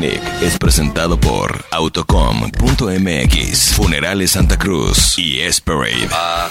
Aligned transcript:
Picnic 0.00 0.22
es 0.42 0.58
presentado 0.58 1.20
por 1.20 1.64
Autocom.mx, 1.70 3.74
Funerales 3.74 4.30
Santa 4.30 4.58
Cruz 4.58 5.18
y 5.18 5.40
Esperade. 5.40 6.06
Uh, 6.06 6.48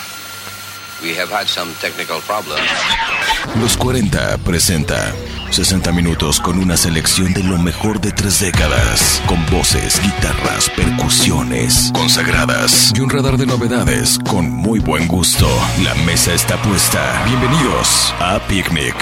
we 1.01 1.19
have 1.19 1.31
had 1.31 1.47
some 1.47 1.71
technical 1.81 2.19
problems. 2.27 2.61
Los 3.59 3.75
40 3.77 4.37
presenta 4.39 5.13
60 5.49 5.91
minutos 5.91 6.39
con 6.39 6.59
una 6.59 6.77
selección 6.77 7.33
de 7.33 7.43
lo 7.43 7.57
mejor 7.57 7.99
de 7.99 8.11
tres 8.11 8.39
décadas, 8.39 9.21
con 9.25 9.43
voces, 9.47 9.99
guitarras, 10.03 10.69
percusiones 10.69 11.91
consagradas 11.93 12.93
y 12.95 12.99
un 12.99 13.09
radar 13.09 13.37
de 13.37 13.47
novedades 13.47 14.19
con 14.29 14.49
muy 14.49 14.79
buen 14.79 15.07
gusto. 15.07 15.47
La 15.83 15.95
mesa 16.05 16.33
está 16.33 16.61
puesta. 16.61 17.23
Bienvenidos 17.25 18.13
a 18.19 18.39
Picnic 18.47 18.95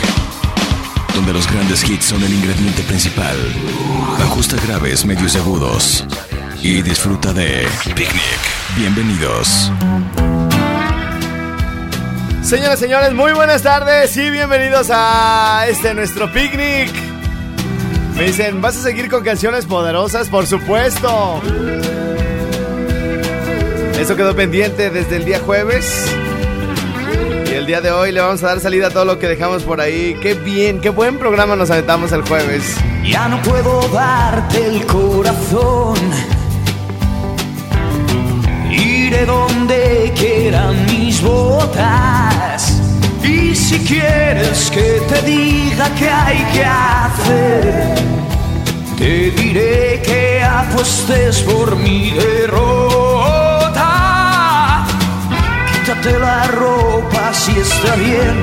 donde 1.17 1.33
los 1.33 1.51
grandes 1.51 1.83
hits 1.89 2.05
son 2.05 2.23
el 2.23 2.31
ingrediente 2.31 2.83
principal. 2.83 3.35
Ajusta 4.19 4.55
graves, 4.67 5.03
medios 5.03 5.33
y 5.33 5.37
agudos. 5.39 6.05
Y 6.61 6.83
disfruta 6.83 7.33
de 7.33 7.67
Picnic. 7.85 8.39
Bienvenidos. 8.75 9.71
Señoras 12.43 12.77
y 12.77 12.83
señores, 12.83 13.13
muy 13.13 13.31
buenas 13.31 13.63
tardes 13.63 14.15
y 14.15 14.29
bienvenidos 14.29 14.89
a 14.91 15.65
este 15.67 15.95
nuestro 15.95 16.31
picnic. 16.31 16.93
Me 18.15 18.25
dicen, 18.25 18.61
¿vas 18.61 18.77
a 18.77 18.83
seguir 18.83 19.09
con 19.09 19.23
canciones 19.23 19.65
poderosas? 19.65 20.29
Por 20.29 20.45
supuesto. 20.45 21.41
Eso 23.99 24.15
quedó 24.15 24.35
pendiente 24.35 24.91
desde 24.91 25.15
el 25.15 25.25
día 25.25 25.39
jueves. 25.39 26.15
Día 27.67 27.81
de 27.81 27.91
hoy 27.91 28.13
le 28.13 28.21
vamos 28.21 28.41
a 28.43 28.47
dar 28.47 28.61
salida 28.61 28.87
a 28.87 28.89
todo 28.91 29.03
lo 29.03 29.19
que 29.19 29.27
dejamos 29.27 29.63
por 29.63 29.81
ahí. 29.81 30.17
Qué 30.21 30.35
bien, 30.35 30.79
qué 30.79 30.87
buen 30.87 31.19
programa 31.19 31.57
nos 31.57 31.69
aventamos 31.69 32.13
el 32.13 32.21
jueves. 32.21 32.77
Ya 33.03 33.27
no 33.27 33.41
puedo 33.41 33.81
darte 33.89 34.65
el 34.65 34.85
corazón. 34.85 35.97
Iré 38.71 39.25
donde 39.25 40.13
quieran 40.15 40.85
mis 40.85 41.21
botas. 41.21 42.81
Y 43.21 43.53
si 43.53 43.79
quieres 43.79 44.71
que 44.71 45.01
te 45.09 45.21
diga 45.23 45.89
qué 45.99 46.09
hay 46.09 46.37
que 46.53 46.63
hacer, 46.63 47.95
te 48.97 49.31
diré 49.31 50.01
que 50.05 50.41
apuestes 50.41 51.41
por 51.41 51.75
mi 51.75 52.11
derrota. 52.11 52.96
Está 57.87 57.95
bien. 57.95 58.35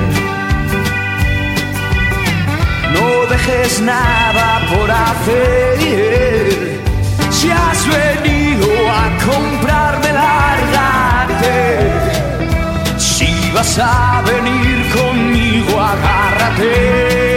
No 2.93 3.25
dejes 3.29 3.81
nada 3.81 4.61
por 4.73 4.89
hacer. 4.89 6.81
Si 7.29 7.51
has 7.51 7.87
venido 7.87 8.67
a 8.89 9.03
comprarme, 9.29 10.13
lárgate. 10.13 11.57
Si 12.97 13.51
vas 13.53 13.77
a 13.77 14.23
venir 14.25 14.89
conmigo, 14.97 15.79
agárrate. 15.79 17.34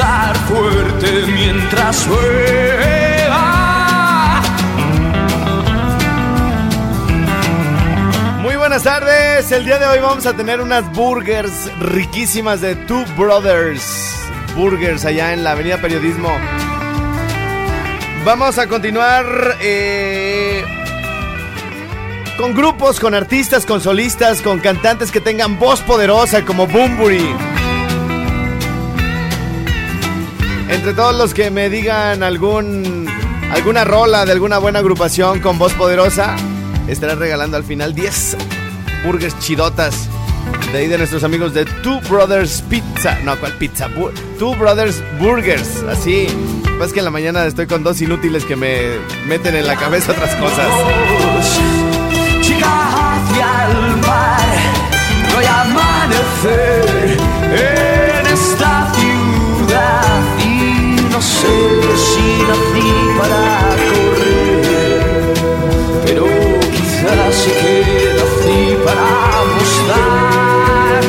A 0.00 0.30
apostar 0.30 0.36
fuerte 0.48 1.26
mientras 1.32 2.06
juega. 2.06 3.32
Muy 8.40 8.56
buenas 8.56 8.82
tardes. 8.82 9.50
El 9.52 9.64
día 9.64 9.78
de 9.78 9.86
hoy 9.86 9.98
vamos 9.98 10.26
a 10.26 10.34
tener 10.34 10.60
unas 10.60 10.90
burgers 10.92 11.70
riquísimas 11.78 12.60
de 12.60 12.74
Two 12.76 13.04
Brothers 13.16 14.14
Burgers 14.56 15.04
allá 15.04 15.32
en 15.32 15.44
la 15.44 15.52
Avenida 15.52 15.78
Periodismo. 15.78 16.30
Vamos 18.24 18.58
a 18.58 18.68
continuar 18.68 19.26
eh, 19.60 20.64
con 22.36 22.54
grupos, 22.54 23.00
con 23.00 23.14
artistas, 23.14 23.66
con 23.66 23.80
solistas, 23.80 24.42
con 24.42 24.60
cantantes 24.60 25.10
que 25.10 25.20
tengan 25.20 25.58
voz 25.58 25.80
poderosa 25.80 26.44
como 26.44 26.66
Bumburi. 26.66 27.51
Entre 30.72 30.94
todos 30.94 31.14
los 31.14 31.34
que 31.34 31.50
me 31.50 31.68
digan 31.68 32.22
algún 32.22 33.06
alguna 33.52 33.84
rola 33.84 34.24
de 34.24 34.32
alguna 34.32 34.56
buena 34.56 34.78
agrupación 34.78 35.40
con 35.40 35.58
voz 35.58 35.74
poderosa, 35.74 36.34
estaré 36.88 37.14
regalando 37.14 37.58
al 37.58 37.62
final 37.62 37.94
10 37.94 38.38
burgers 39.04 39.38
chidotas. 39.38 40.08
De 40.72 40.78
ahí 40.78 40.88
de 40.88 40.96
nuestros 40.96 41.24
amigos 41.24 41.52
de 41.52 41.66
Two 41.66 42.00
Brothers 42.08 42.62
Pizza. 42.70 43.18
No, 43.22 43.38
¿cuál 43.38 43.52
pizza? 43.58 43.88
Two 44.38 44.56
Brothers 44.56 45.02
Burgers. 45.20 45.82
Así. 45.90 46.26
Pues 46.78 46.94
que 46.94 47.00
en 47.00 47.04
la 47.04 47.10
mañana 47.10 47.44
estoy 47.44 47.66
con 47.66 47.84
dos 47.84 48.00
inútiles 48.00 48.46
que 48.46 48.56
me 48.56 48.96
meten 49.26 49.54
en 49.54 49.66
la 49.66 49.76
cabeza 49.76 50.12
otras 50.12 50.34
cosas. 50.36 50.68
Chica 52.40 53.18
hacia 53.18 53.66
el 53.70 53.96
mar, 53.98 54.48
no 55.30 55.38
hay 55.38 55.46
amanecer 55.46 57.18
en 57.52 58.26
esta 58.26 58.90
ciudad 58.94 60.31
sé 61.22 61.56
si 62.06 62.26
nací 62.48 62.90
para 63.18 63.44
correr, 63.90 65.34
pero 66.04 66.24
quizás 66.74 67.34
sí 67.40 67.50
que 67.60 67.76
nací 68.18 68.60
para 68.84 69.06
apostar. 69.40 71.02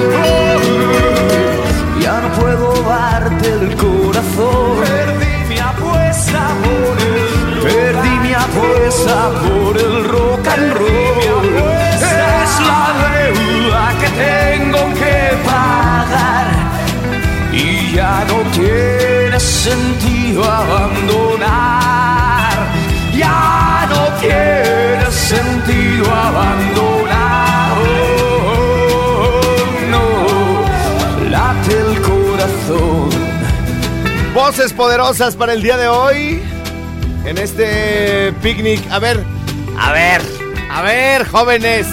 Ya 1.99 2.15
no 2.21 2.29
puedo 2.39 2.67
darte 2.83 3.47
el 3.49 3.75
corazón, 3.75 4.77
perdí 4.85 5.35
mi 5.49 5.59
apuesta 5.59 6.41
por 6.63 6.95
el 7.07 7.43
Perdí 7.63 8.13
mi 8.25 8.33
apuesta 8.33 9.31
por 9.41 9.77
el 9.77 10.03
rock 10.09 10.47
and 10.53 10.73
roll. 10.73 11.47
Es 11.95 12.51
la 12.69 12.85
deuda 13.07 13.83
que 14.01 14.09
tengo 14.25 14.81
que 14.99 15.15
pagar. 15.45 16.47
Y 17.53 17.95
ya 17.95 18.25
no 18.27 18.37
tiene 18.51 19.39
sentido 19.39 20.02
Voces 34.45 34.73
poderosas 34.73 35.37
para 35.37 35.53
el 35.53 35.61
día 35.63 35.77
de 35.77 35.87
hoy. 35.87 36.41
En 37.25 37.37
este 37.37 38.33
picnic. 38.41 38.81
A 38.91 38.99
ver, 38.99 39.23
a 39.79 39.93
ver, 39.93 40.21
a 40.69 40.81
ver, 40.81 41.25
jóvenes. 41.25 41.87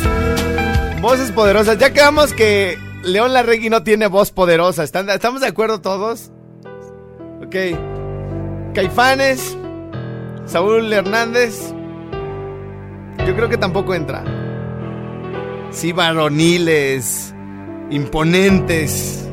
Voces 1.01 1.31
poderosas. 1.31 1.79
Ya 1.79 1.93
quedamos 1.93 2.33
que 2.33 2.77
León 3.05 3.35
Larregui 3.35 3.71
no 3.71 3.85
tiene 3.85 4.09
voz 4.09 4.33
poderosa. 4.33 4.83
¿Están- 4.83 5.09
¿Estamos 5.11 5.43
de 5.43 5.47
acuerdo 5.47 5.81
todos? 5.81 6.33
Ok. 7.47 7.55
Caifanes. 8.75 9.57
Saúl 10.45 10.93
Hernández. 10.93 11.73
Yo 13.29 13.37
creo 13.37 13.49
que 13.49 13.59
tampoco 13.59 13.95
entra. 13.95 14.25
Sí, 15.71 15.93
varoniles. 15.93 17.33
Imponentes. 17.91 19.30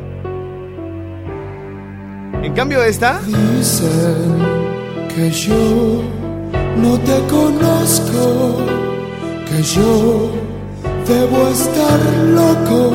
En 2.48 2.54
cambio 2.54 2.82
esta... 2.82 3.20
Dicen 3.26 4.38
que 5.14 5.30
yo 5.30 6.02
no 6.82 6.98
te 7.00 7.20
conozco, 7.30 8.56
que 9.50 9.62
yo 9.64 10.32
debo 11.06 11.50
estar 11.50 12.00
loco, 12.40 12.94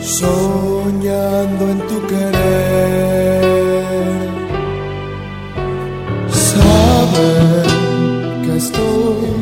soñando 0.00 1.70
en 1.72 1.78
tu 1.88 2.06
querer. 2.06 3.42
Saben 6.30 7.66
que 8.44 8.56
estoy 8.58 9.32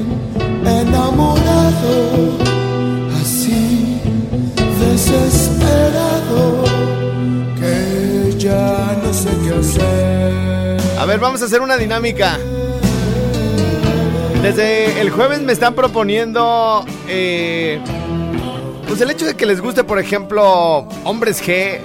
ver, 11.06 11.19
vamos 11.20 11.43
a 11.43 11.47
hacer 11.47 11.61
una 11.61 11.76
dinámica. 11.76 12.38
Desde 14.43 15.00
el 15.00 15.11
jueves 15.11 15.41
me 15.41 15.52
están 15.52 15.75
proponiendo. 15.75 16.85
Eh, 17.08 17.81
pues 18.87 19.00
el 19.00 19.11
hecho 19.11 19.26
de 19.26 19.35
que 19.35 19.47
les 19.47 19.61
guste, 19.61 19.85
por 19.85 19.99
ejemplo, 19.99 20.88
Hombres 21.05 21.43
G 21.43 21.79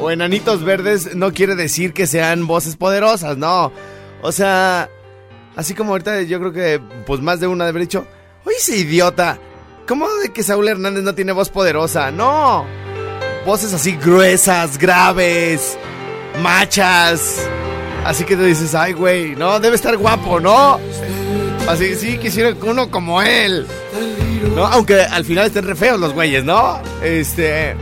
o 0.00 0.10
Enanitos 0.10 0.64
Verdes 0.64 1.14
no 1.14 1.32
quiere 1.32 1.56
decir 1.56 1.92
que 1.92 2.06
sean 2.06 2.46
voces 2.46 2.76
poderosas, 2.76 3.36
no. 3.36 3.72
O 4.22 4.32
sea, 4.32 4.88
así 5.56 5.74
como 5.74 5.92
ahorita 5.92 6.22
yo 6.22 6.38
creo 6.38 6.52
que 6.52 6.80
pues 7.06 7.20
más 7.20 7.40
de 7.40 7.48
una 7.48 7.64
debe 7.64 7.76
haber 7.76 7.82
dicho, 7.88 8.06
oye 8.44 8.56
ese 8.56 8.76
idiota, 8.76 9.38
¿cómo 9.86 10.08
de 10.16 10.32
que 10.32 10.42
Saúl 10.42 10.68
Hernández 10.68 11.02
no 11.02 11.14
tiene 11.14 11.32
voz 11.32 11.50
poderosa? 11.50 12.10
No. 12.10 12.64
Voces 13.44 13.74
así 13.74 13.96
gruesas, 13.96 14.78
graves, 14.78 15.76
machas. 16.40 17.48
Así 18.04 18.24
que 18.24 18.36
tú 18.36 18.42
dices, 18.42 18.74
ay, 18.74 18.92
güey, 18.92 19.36
no, 19.36 19.60
debe 19.60 19.76
estar 19.76 19.96
guapo, 19.96 20.40
¿no? 20.40 20.80
Así, 21.68 21.94
sí, 21.94 22.18
quisiera 22.18 22.54
uno 22.62 22.90
como 22.90 23.22
él. 23.22 23.66
¿No? 24.56 24.66
Aunque 24.66 25.00
al 25.00 25.24
final 25.24 25.46
estén 25.46 25.64
re 25.64 25.74
feos 25.74 25.98
los 25.98 26.12
güeyes, 26.12 26.44
¿no? 26.44 26.80
Este. 27.02 27.76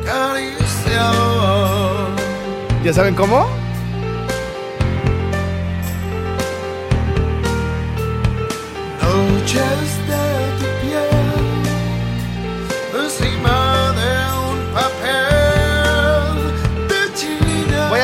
¿Ya 2.85 2.93
saben 2.93 3.15
cómo? 3.15 3.49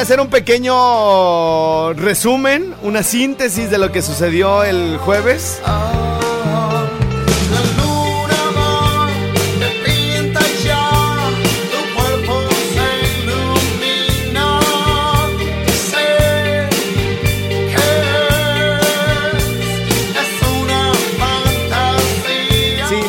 Hacer 0.07 0.21
un 0.21 0.29
pequeño 0.29 1.93
resumen, 1.95 2.77
una 2.85 3.03
síntesis 3.03 3.73
de 3.73 3.79
lo 3.79 3.91
que 3.91 4.03
sucedió 4.03 4.63
el 4.63 4.99
jueves. 4.99 5.61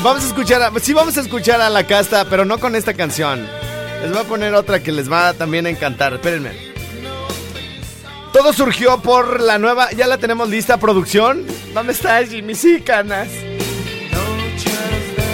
Vamos 0.03 0.23
a 0.23 0.27
escuchar, 0.27 0.61
a, 0.63 0.79
sí 0.79 0.93
vamos 0.93 1.17
a 1.17 1.21
escuchar 1.21 1.61
a 1.61 1.69
la 1.69 1.85
casta, 1.85 2.25
pero 2.25 2.43
no 2.43 2.57
con 2.59 2.75
esta 2.75 2.95
canción. 2.95 3.45
Les 4.01 4.09
voy 4.09 4.21
a 4.21 4.23
poner 4.23 4.55
otra 4.55 4.81
que 4.81 4.91
les 4.91 5.11
va 5.11 5.33
también 5.33 5.67
a 5.67 5.69
encantar. 5.69 6.13
Espérenme. 6.13 6.66
Todo 8.37 8.53
surgió 8.53 9.01
por 9.01 9.41
la 9.41 9.57
nueva, 9.57 9.89
ya 9.93 10.05
la 10.05 10.19
tenemos 10.19 10.47
lista, 10.47 10.77
producción. 10.77 11.43
¿Dónde 11.73 11.91
está 11.91 12.23
Jimmy? 12.23 12.53
Sí, 12.53 12.81
canas. 12.81 13.29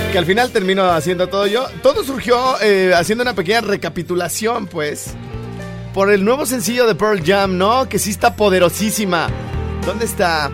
Que 0.09 0.17
al 0.17 0.25
final 0.25 0.51
termino 0.51 0.89
haciendo 0.89 1.27
todo 1.27 1.45
yo. 1.45 1.67
Todo 1.81 2.05
surgió 2.05 2.55
eh, 2.61 2.93
haciendo 2.95 3.23
una 3.23 3.35
pequeña 3.35 3.59
recapitulación, 3.59 4.67
pues. 4.67 5.15
Por 5.93 6.13
el 6.13 6.23
nuevo 6.23 6.45
sencillo 6.45 6.87
de 6.87 6.95
Pearl 6.95 7.21
Jam, 7.21 7.57
¿no? 7.57 7.89
Que 7.89 7.99
sí 7.99 8.09
está 8.09 8.37
poderosísima. 8.37 9.27
¿Dónde 9.85 10.05
está? 10.05 10.49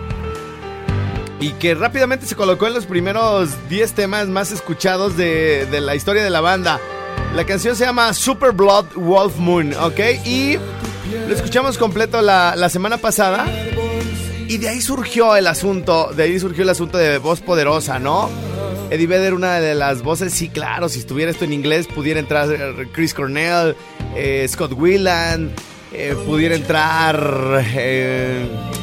y 1.38 1.52
que 1.52 1.74
rápidamente 1.74 2.26
se 2.26 2.34
colocó 2.34 2.66
en 2.66 2.74
los 2.74 2.84
primeros 2.84 3.48
10 3.70 3.92
temas 3.92 4.26
más 4.26 4.50
escuchados 4.50 5.16
de, 5.16 5.66
de 5.70 5.80
la 5.80 5.94
historia 5.94 6.22
de 6.22 6.28
la 6.28 6.42
banda. 6.42 6.80
La 7.34 7.46
canción 7.46 7.76
se 7.76 7.86
llama 7.86 8.12
Super 8.12 8.50
Blood 8.52 8.86
Wolf 8.96 9.36
Moon, 9.36 9.72
¿ok? 9.72 10.00
Y 10.26 10.58
lo 11.28 11.34
escuchamos 11.34 11.78
completo 11.78 12.22
la, 12.22 12.54
la 12.56 12.68
semana 12.68 12.98
pasada. 12.98 13.46
Y 14.48 14.58
de 14.58 14.68
ahí 14.68 14.80
surgió 14.80 15.36
el 15.36 15.46
asunto, 15.46 16.12
de 16.12 16.24
ahí 16.24 16.40
surgió 16.40 16.64
el 16.64 16.70
asunto 16.70 16.98
de 16.98 17.18
voz 17.18 17.40
poderosa, 17.40 18.00
¿no? 18.00 18.28
Eddie 18.90 19.06
Vedder, 19.06 19.34
una 19.34 19.60
de 19.60 19.76
las 19.76 20.02
voces, 20.02 20.32
sí, 20.34 20.48
claro, 20.48 20.88
si 20.88 20.98
estuviera 20.98 21.30
esto 21.30 21.44
en 21.44 21.52
inglés, 21.52 21.86
pudiera 21.86 22.18
entrar 22.18 22.50
eh, 22.50 22.88
Chris 22.92 23.14
Cornell, 23.14 23.76
eh, 24.16 24.44
Scott 24.48 24.72
Weiland, 24.72 25.52
eh, 25.92 26.16
pudiera 26.26 26.56
entrar 26.56 27.64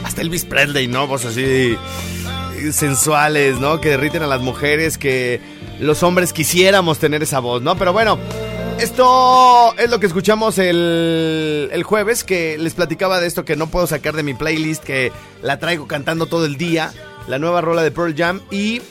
hasta 0.06 0.21
Elvis 0.21 0.45
Presley, 0.45 0.88
¿no? 0.88 1.07
Voces 1.07 1.31
así 1.31 1.77
sensuales, 2.71 3.59
¿no? 3.59 3.81
Que 3.81 3.89
derriten 3.89 4.23
a 4.23 4.27
las 4.27 4.39
mujeres, 4.39 4.97
que 4.97 5.41
los 5.81 6.01
hombres 6.03 6.31
quisiéramos 6.31 6.97
tener 7.00 7.21
esa 7.23 7.39
voz, 7.39 7.62
¿no? 7.62 7.77
Pero 7.77 7.91
bueno, 7.91 8.18
esto 8.79 9.75
es 9.77 9.89
lo 9.89 10.00
que 10.00 10.06
escuchamos 10.06 10.57
el, 10.59 11.69
el 11.71 11.83
jueves, 11.83 12.24
que 12.24 12.57
les 12.57 12.74
platicaba 12.74 13.19
de 13.19 13.27
esto 13.27 13.45
que 13.45 13.56
no 13.56 13.68
puedo 13.68 13.88
sacar 13.88 14.15
de 14.15 14.24
mi 14.24 14.33
playlist, 14.33 14.83
que 14.83 15.12
la 15.41 15.59
traigo 15.59 15.88
cantando 15.88 16.27
todo 16.27 16.45
el 16.45 16.57
día, 16.57 16.94
la 17.27 17.39
nueva 17.39 17.62
rola 17.62 17.81
de 17.81 17.91
Pearl 17.91 18.15
Jam, 18.15 18.41
y 18.51 18.81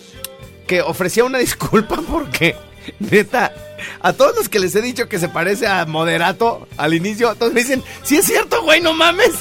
que 0.67 0.83
ofrecía 0.83 1.25
una 1.25 1.39
disculpa 1.39 2.01
porque, 2.09 2.57
neta, 2.99 3.53
a 4.01 4.13
todos 4.13 4.35
los 4.37 4.49
que 4.49 4.59
les 4.59 4.75
he 4.75 4.83
dicho 4.83 5.09
que 5.09 5.19
se 5.19 5.29
parece 5.29 5.67
a 5.67 5.87
Moderato 5.87 6.67
al 6.77 6.95
inicio, 6.95 7.35
todos 7.37 7.53
me 7.53 7.61
dicen, 7.61 7.83
sí 8.03 8.17
es 8.17 8.27
cierto, 8.27 8.63
güey, 8.63 8.81
no 8.81 8.93
mames. 8.93 9.35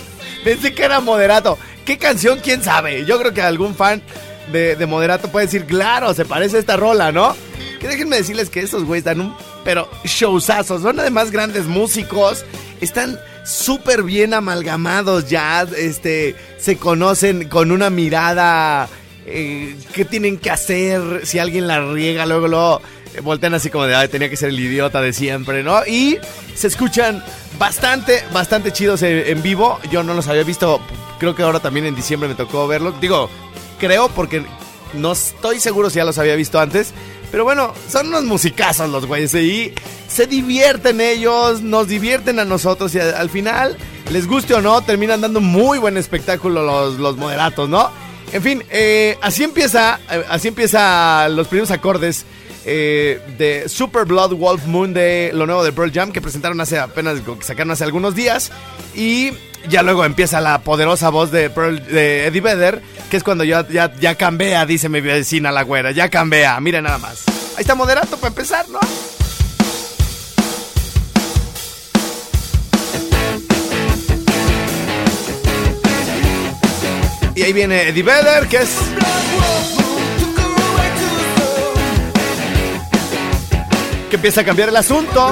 Pensé 0.43 0.75
que 0.75 0.83
era 0.83 0.99
Moderato. 0.99 1.57
¿Qué 1.85 1.97
canción? 1.97 2.39
¿Quién 2.39 2.63
sabe? 2.63 3.05
Yo 3.05 3.17
creo 3.19 3.33
que 3.33 3.41
algún 3.41 3.73
fan 3.73 4.03
de, 4.51 4.75
de 4.75 4.85
Moderato 4.85 5.29
puede 5.29 5.45
decir, 5.45 5.65
claro, 5.65 6.13
se 6.13 6.25
parece 6.25 6.57
a 6.57 6.59
esta 6.59 6.77
rola, 6.77 7.11
¿no? 7.11 7.35
Que 7.79 7.87
déjenme 7.87 8.17
decirles 8.17 8.49
que 8.49 8.61
esos 8.61 8.83
güeyes 8.83 9.03
dan 9.03 9.21
un, 9.21 9.35
pero 9.63 9.89
showzazos. 10.03 10.81
Son 10.81 10.99
además 10.99 11.31
grandes 11.31 11.65
músicos. 11.65 12.45
Están 12.81 13.19
súper 13.43 14.03
bien 14.03 14.33
amalgamados 14.33 15.29
ya. 15.29 15.67
Este, 15.77 16.35
se 16.57 16.77
conocen 16.77 17.49
con 17.49 17.71
una 17.71 17.89
mirada. 17.89 18.87
eh, 19.25 19.75
¿Qué 19.93 20.05
tienen 20.05 20.37
que 20.37 20.51
hacer? 20.51 21.25
Si 21.25 21.37
alguien 21.39 21.67
la 21.67 21.81
riega, 21.91 22.25
luego 22.25 22.47
lo 22.47 22.81
voltean 23.23 23.53
así 23.53 23.69
como 23.69 23.85
de, 23.85 23.95
ay, 23.95 24.07
tenía 24.09 24.29
que 24.29 24.35
ser 24.35 24.49
el 24.49 24.59
idiota 24.59 25.01
de 25.01 25.13
siempre, 25.13 25.63
¿no? 25.63 25.85
Y 25.85 26.17
se 26.53 26.67
escuchan 26.67 27.23
bastante, 27.57 28.23
bastante 28.33 28.71
chidos 28.73 29.01
en 29.03 29.41
vivo. 29.41 29.79
Yo 29.91 30.03
no 30.03 30.13
los 30.13 30.27
había 30.27 30.43
visto, 30.43 30.81
creo 31.17 31.33
que 31.35 31.43
ahora 31.43 31.59
también 31.59 31.85
en 31.85 31.95
diciembre 31.95 32.27
me 32.27 32.35
tocó 32.35 32.67
verlo. 32.67 32.93
Digo, 32.99 33.29
creo 33.79 34.09
porque 34.09 34.43
no 34.93 35.11
estoy 35.11 35.59
seguro 35.59 35.89
si 35.89 35.97
ya 35.97 36.05
los 36.05 36.17
había 36.17 36.35
visto 36.35 36.59
antes. 36.59 36.93
Pero 37.31 37.43
bueno, 37.43 37.73
son 37.89 38.07
unos 38.07 38.23
musicazos 38.23 38.89
los 38.89 39.05
güeyes 39.05 39.33
y 39.35 39.73
se 40.07 40.27
divierten 40.27 41.01
ellos, 41.01 41.61
nos 41.61 41.87
divierten 41.87 42.39
a 42.39 42.45
nosotros 42.45 42.93
y 42.95 42.99
al 42.99 43.29
final, 43.29 43.77
les 44.11 44.27
guste 44.27 44.53
o 44.53 44.61
no, 44.61 44.81
terminan 44.81 45.21
dando 45.21 45.41
muy 45.41 45.77
buen 45.77 45.97
espectáculo 45.97 46.63
los, 46.63 46.99
los 46.99 47.17
moderatos, 47.17 47.67
¿no? 47.67 47.89
En 48.31 48.41
fin, 48.41 48.63
eh, 48.69 49.17
así 49.21 49.43
empieza, 49.43 49.99
eh, 50.09 50.23
así 50.29 50.47
empieza 50.47 51.27
los 51.29 51.47
primeros 51.47 51.71
acordes 51.71 52.25
eh, 52.65 53.19
de 53.37 53.69
Super 53.69 54.05
Blood 54.05 54.33
Wolf 54.33 54.65
Moon 54.65 54.93
de 54.93 55.31
lo 55.33 55.45
nuevo 55.45 55.63
de 55.63 55.71
Pearl 55.71 55.91
Jam 55.91 56.11
que 56.11 56.21
presentaron 56.21 56.59
hace 56.61 56.79
apenas, 56.79 57.21
sacaron 57.41 57.71
hace 57.71 57.83
algunos 57.83 58.15
días 58.15 58.51
y 58.95 59.31
ya 59.69 59.81
luego 59.83 60.05
empieza 60.05 60.41
la 60.41 60.59
poderosa 60.59 61.09
voz 61.09 61.31
de, 61.31 61.49
Pearl- 61.49 61.85
de 61.85 62.27
Eddie 62.27 62.41
Vedder, 62.41 62.81
que 63.09 63.17
es 63.17 63.23
cuando 63.23 63.43
ya, 63.43 63.65
ya, 63.67 64.15
cambia, 64.15 64.65
dice 64.65 64.89
mi 64.89 65.01
vecina 65.01 65.51
la 65.51 65.63
güera, 65.63 65.91
ya 65.91 66.09
cambia, 66.09 66.59
miren 66.59 66.83
nada 66.83 66.97
más. 66.97 67.23
Ahí 67.55 67.61
está 67.61 67.75
moderato 67.75 68.17
para 68.17 68.29
empezar, 68.29 68.67
¿no? 68.69 68.79
Y 77.35 77.41
ahí 77.43 77.53
viene 77.53 77.89
Eddie 77.89 78.03
Vedder, 78.03 78.47
que 78.47 78.57
es 78.57 78.69
que 84.09 84.15
empieza 84.15 84.41
a 84.41 84.43
cambiar 84.45 84.69
el 84.69 84.75
asunto. 84.77 85.29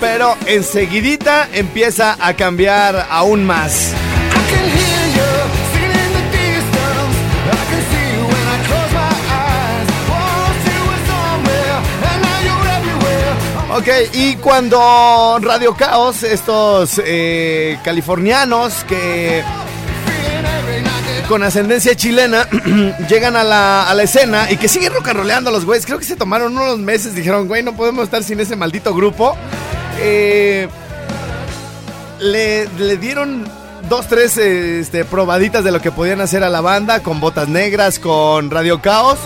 Pero 0.00 0.36
enseguidita 0.46 1.48
empieza 1.52 2.16
a 2.18 2.34
cambiar 2.34 3.06
aún 3.10 3.44
más. 3.44 3.92
Ok, 13.72 13.88
y 14.12 14.34
cuando 14.36 15.38
Radio 15.40 15.74
Caos, 15.74 16.22
estos 16.22 17.00
eh, 17.04 17.78
californianos 17.84 18.84
que 18.84 19.42
con 21.28 21.42
ascendencia 21.44 21.94
chilena 21.94 22.48
llegan 23.08 23.36
a 23.36 23.44
la, 23.44 23.88
a 23.88 23.94
la 23.94 24.02
escena 24.02 24.50
y 24.50 24.56
que 24.56 24.66
siguen 24.68 24.92
rock 24.92 25.08
and 25.08 25.20
rollando 25.20 25.50
los 25.50 25.64
güeyes. 25.64 25.86
Creo 25.86 25.98
que 25.98 26.04
se 26.04 26.16
tomaron 26.16 26.58
unos 26.58 26.78
meses, 26.78 27.14
dijeron, 27.14 27.46
güey, 27.46 27.62
no 27.62 27.74
podemos 27.76 28.04
estar 28.04 28.24
sin 28.24 28.40
ese 28.40 28.56
maldito 28.56 28.92
grupo. 28.92 29.36
Eh, 30.02 30.68
le, 32.20 32.96
dieron 32.96 33.46
dos, 33.88 34.06
tres 34.06 34.36
este, 34.38 35.04
probaditas 35.04 35.62
de 35.62 35.72
lo 35.72 35.80
que 35.80 35.90
podían 35.90 36.20
hacer 36.20 36.42
a 36.42 36.48
la 36.48 36.60
banda 36.60 37.02
con 37.02 37.20
botas 37.20 37.48
negras, 37.48 37.98
con 37.98 38.50
Radio 38.50 38.80
Caos. 38.80 39.18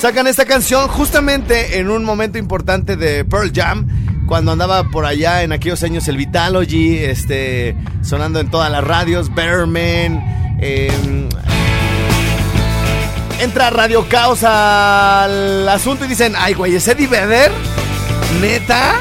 Sacan 0.00 0.26
esta 0.26 0.44
canción 0.44 0.88
justamente 0.88 1.78
en 1.78 1.90
un 1.90 2.04
momento 2.04 2.38
importante 2.38 2.96
de 2.96 3.24
Pearl 3.24 3.52
Jam, 3.54 3.86
cuando 4.26 4.52
andaba 4.52 4.84
por 4.90 5.06
allá 5.06 5.42
en 5.42 5.52
aquellos 5.52 5.82
años 5.82 6.06
el 6.08 6.16
Vitalogy, 6.16 6.98
este, 6.98 7.76
sonando 8.02 8.40
en 8.40 8.50
todas 8.50 8.70
las 8.70 8.82
radios, 8.82 9.32
Betterman, 9.34 10.56
em, 10.60 11.28
entra 13.40 13.70
Radio 13.70 14.08
Caos 14.08 14.44
al 14.44 15.68
asunto 15.68 16.04
y 16.04 16.08
dicen, 16.08 16.34
ay 16.36 16.54
güey, 16.54 16.74
¿es 16.76 16.86
Eddie 16.86 17.08
Vedder? 17.08 17.50
¿Neta? 18.40 19.00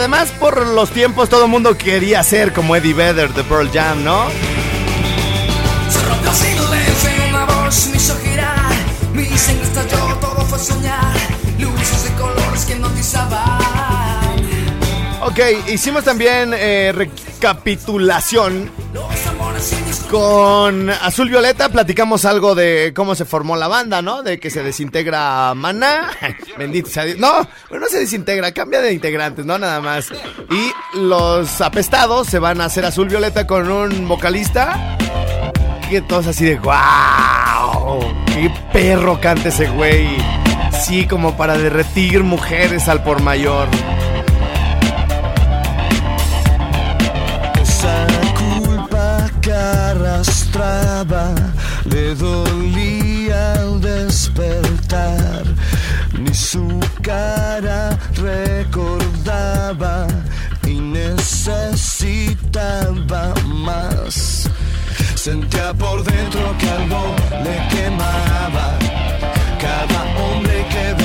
Además 0.00 0.32
por 0.40 0.66
los 0.66 0.90
tiempos 0.90 1.28
todo 1.28 1.44
el 1.44 1.50
mundo 1.50 1.76
quería 1.76 2.22
ser 2.22 2.54
como 2.54 2.74
Eddie 2.74 2.94
Vedder 2.94 3.34
de 3.34 3.44
Pearl 3.44 3.70
Jam, 3.70 4.02
¿no? 4.02 4.28
Ok, 15.20 15.68
hicimos 15.68 16.02
también 16.02 16.54
eh, 16.54 16.92
recapitulación 16.94 18.70
con 20.10 20.90
Azul 20.90 21.28
Violeta. 21.28 21.68
Platicamos 21.68 22.24
algo 22.24 22.54
de 22.54 22.92
cómo 22.94 23.14
se 23.14 23.24
formó 23.24 23.56
la 23.56 23.68
banda, 23.68 24.02
¿no? 24.02 24.22
De 24.22 24.40
que 24.40 24.50
se 24.50 24.62
desintegra 24.62 25.54
Maná. 25.54 26.10
Bendito 26.58 26.90
sea 26.90 27.04
Dios. 27.04 27.18
No, 27.18 27.46
no 27.70 27.86
se 27.88 28.00
desintegra, 28.00 28.52
cambia 28.52 28.80
de 28.80 28.92
integrantes, 28.92 29.46
¿no? 29.46 29.58
Nada 29.58 29.80
más. 29.80 30.10
Y 30.50 30.98
los 30.98 31.60
apestados 31.60 32.26
se 32.26 32.38
van 32.38 32.60
a 32.60 32.64
hacer 32.66 32.84
Azul 32.84 33.08
Violeta 33.08 33.46
con 33.46 33.70
un 33.70 34.08
vocalista. 34.08 34.98
Que 35.88 36.00
todos 36.02 36.26
así 36.26 36.44
de 36.44 36.58
¡Wow! 36.58 38.00
¡Qué 38.26 38.52
perro 38.72 39.20
canta 39.20 39.48
ese 39.48 39.68
güey! 39.68 40.08
Sí, 40.82 41.06
como 41.06 41.36
para 41.36 41.56
derretir 41.56 42.22
mujeres 42.22 42.88
al 42.88 43.02
por 43.02 43.22
mayor. 43.22 43.68
Le 51.00 52.14
dolía 52.14 53.54
al 53.54 53.80
despertar. 53.80 55.44
Ni 56.18 56.34
su 56.34 56.78
cara 57.00 57.98
recordaba 58.16 60.06
y 60.66 60.74
necesitaba 60.78 61.62
más. 63.46 64.50
Sentía 65.14 65.72
por 65.72 66.04
dentro 66.04 66.54
que 66.58 66.68
algo 66.68 67.16
le 67.44 67.68
quemaba. 67.74 68.78
Cada 69.58 70.04
hombre 70.18 70.66
que 70.68 70.99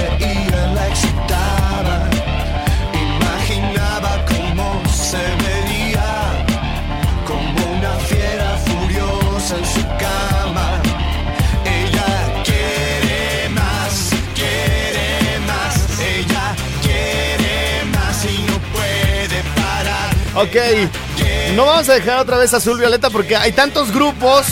Ok, 20.45 20.55
no 21.55 21.65
vamos 21.65 21.89
a 21.89 21.93
dejar 21.95 22.19
otra 22.19 22.37
vez 22.37 22.53
Azul 22.53 22.77
Violeta 22.77 23.09
porque 23.09 23.35
hay 23.35 23.51
tantos 23.51 23.91
grupos 23.91 24.45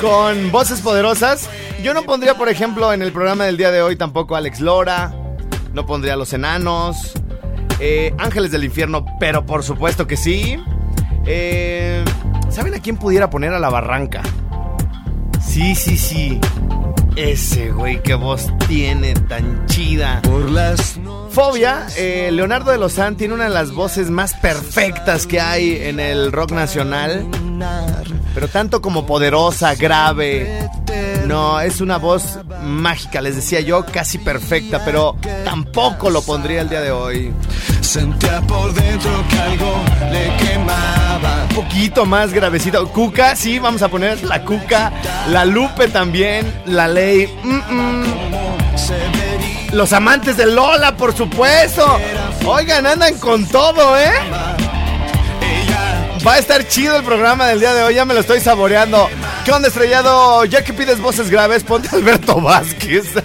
con 0.00 0.50
voces 0.50 0.80
poderosas. 0.80 1.50
Yo 1.82 1.92
no 1.92 2.04
pondría, 2.04 2.38
por 2.38 2.48
ejemplo, 2.48 2.90
en 2.94 3.02
el 3.02 3.12
programa 3.12 3.44
del 3.44 3.58
día 3.58 3.70
de 3.70 3.82
hoy 3.82 3.96
tampoco 3.96 4.36
Alex 4.36 4.60
Lora, 4.60 5.12
no 5.74 5.84
pondría 5.84 6.16
Los 6.16 6.32
Enanos, 6.32 7.12
eh, 7.80 8.14
Ángeles 8.16 8.50
del 8.50 8.64
Infierno, 8.64 9.04
pero 9.20 9.44
por 9.44 9.62
supuesto 9.62 10.06
que 10.06 10.16
sí. 10.16 10.56
Eh, 11.26 12.02
¿Saben 12.48 12.72
a 12.72 12.78
quién 12.78 12.96
pudiera 12.96 13.28
poner 13.28 13.52
a 13.52 13.58
la 13.58 13.68
barranca? 13.68 14.22
Sí, 15.38 15.74
sí, 15.74 15.98
sí. 15.98 16.40
Ese 17.16 17.70
güey, 17.70 18.02
qué 18.02 18.14
voz 18.14 18.46
tiene 18.68 19.14
tan 19.14 19.66
chida. 19.66 20.20
por 20.22 20.50
las. 20.50 20.98
Fobia, 21.30 21.86
eh, 21.96 22.30
Leonardo 22.32 22.72
de 22.72 22.78
Lozán 22.78 23.16
tiene 23.16 23.34
una 23.34 23.44
de 23.44 23.50
las 23.50 23.70
voces 23.70 24.10
más 24.10 24.34
perfectas 24.34 25.28
que 25.28 25.40
hay 25.40 25.76
en 25.80 26.00
el 26.00 26.32
rock 26.32 26.50
nacional, 26.50 27.24
pero 28.34 28.48
tanto 28.48 28.80
como 28.82 29.06
poderosa, 29.06 29.76
grave. 29.76 30.68
No, 31.26 31.60
es 31.60 31.80
una 31.80 31.98
voz 31.98 32.40
mágica, 32.64 33.20
les 33.20 33.36
decía 33.36 33.60
yo, 33.60 33.86
casi 33.86 34.18
perfecta, 34.18 34.84
pero 34.84 35.16
tampoco 35.44 36.10
lo 36.10 36.20
pondría 36.22 36.62
el 36.62 36.68
día 36.68 36.80
de 36.80 36.90
hoy. 36.90 37.32
Sentía 37.80 38.40
por 38.42 38.74
dentro 38.74 39.12
que 39.28 39.38
algo 39.38 39.84
le 40.10 40.36
quemaba. 40.44 41.39
Poquito 41.60 42.06
más 42.06 42.32
gravecito. 42.32 42.88
Cuca, 42.88 43.36
sí, 43.36 43.58
vamos 43.58 43.82
a 43.82 43.88
poner 43.88 44.24
la 44.24 44.42
Cuca, 44.46 44.90
la 45.28 45.44
Lupe 45.44 45.88
también, 45.88 46.50
la 46.64 46.88
Ley. 46.88 47.28
Los 49.70 49.92
amantes 49.92 50.38
de 50.38 50.46
Lola, 50.46 50.96
por 50.96 51.14
supuesto. 51.14 52.00
Oigan, 52.46 52.86
andan 52.86 53.18
con 53.18 53.46
todo, 53.46 53.98
¿eh? 53.98 54.10
Va 56.26 56.32
a 56.34 56.38
estar 56.38 56.66
chido 56.66 56.96
el 56.96 57.04
programa 57.04 57.46
del 57.48 57.60
día 57.60 57.74
de 57.74 57.82
hoy, 57.82 57.94
ya 57.94 58.06
me 58.06 58.14
lo 58.14 58.20
estoy 58.20 58.40
saboreando. 58.40 59.10
¿Qué 59.44 59.52
onda, 59.52 59.68
estrellado? 59.68 60.46
Ya 60.46 60.64
que 60.64 60.72
pides 60.72 60.98
voces 60.98 61.28
graves, 61.28 61.62
ponte 61.62 61.94
Alberto 61.94 62.40
Vázquez. 62.40 63.04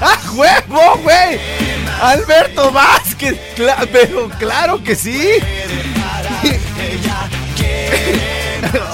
¡Ah, 0.00 0.18
huevo, 0.34 0.98
güey! 1.02 1.38
Alberto 2.00 2.72
Vázquez, 2.72 3.11
Cla- 3.56 3.88
pero 3.92 4.28
claro 4.38 4.82
que 4.82 4.94
sí. 4.96 5.30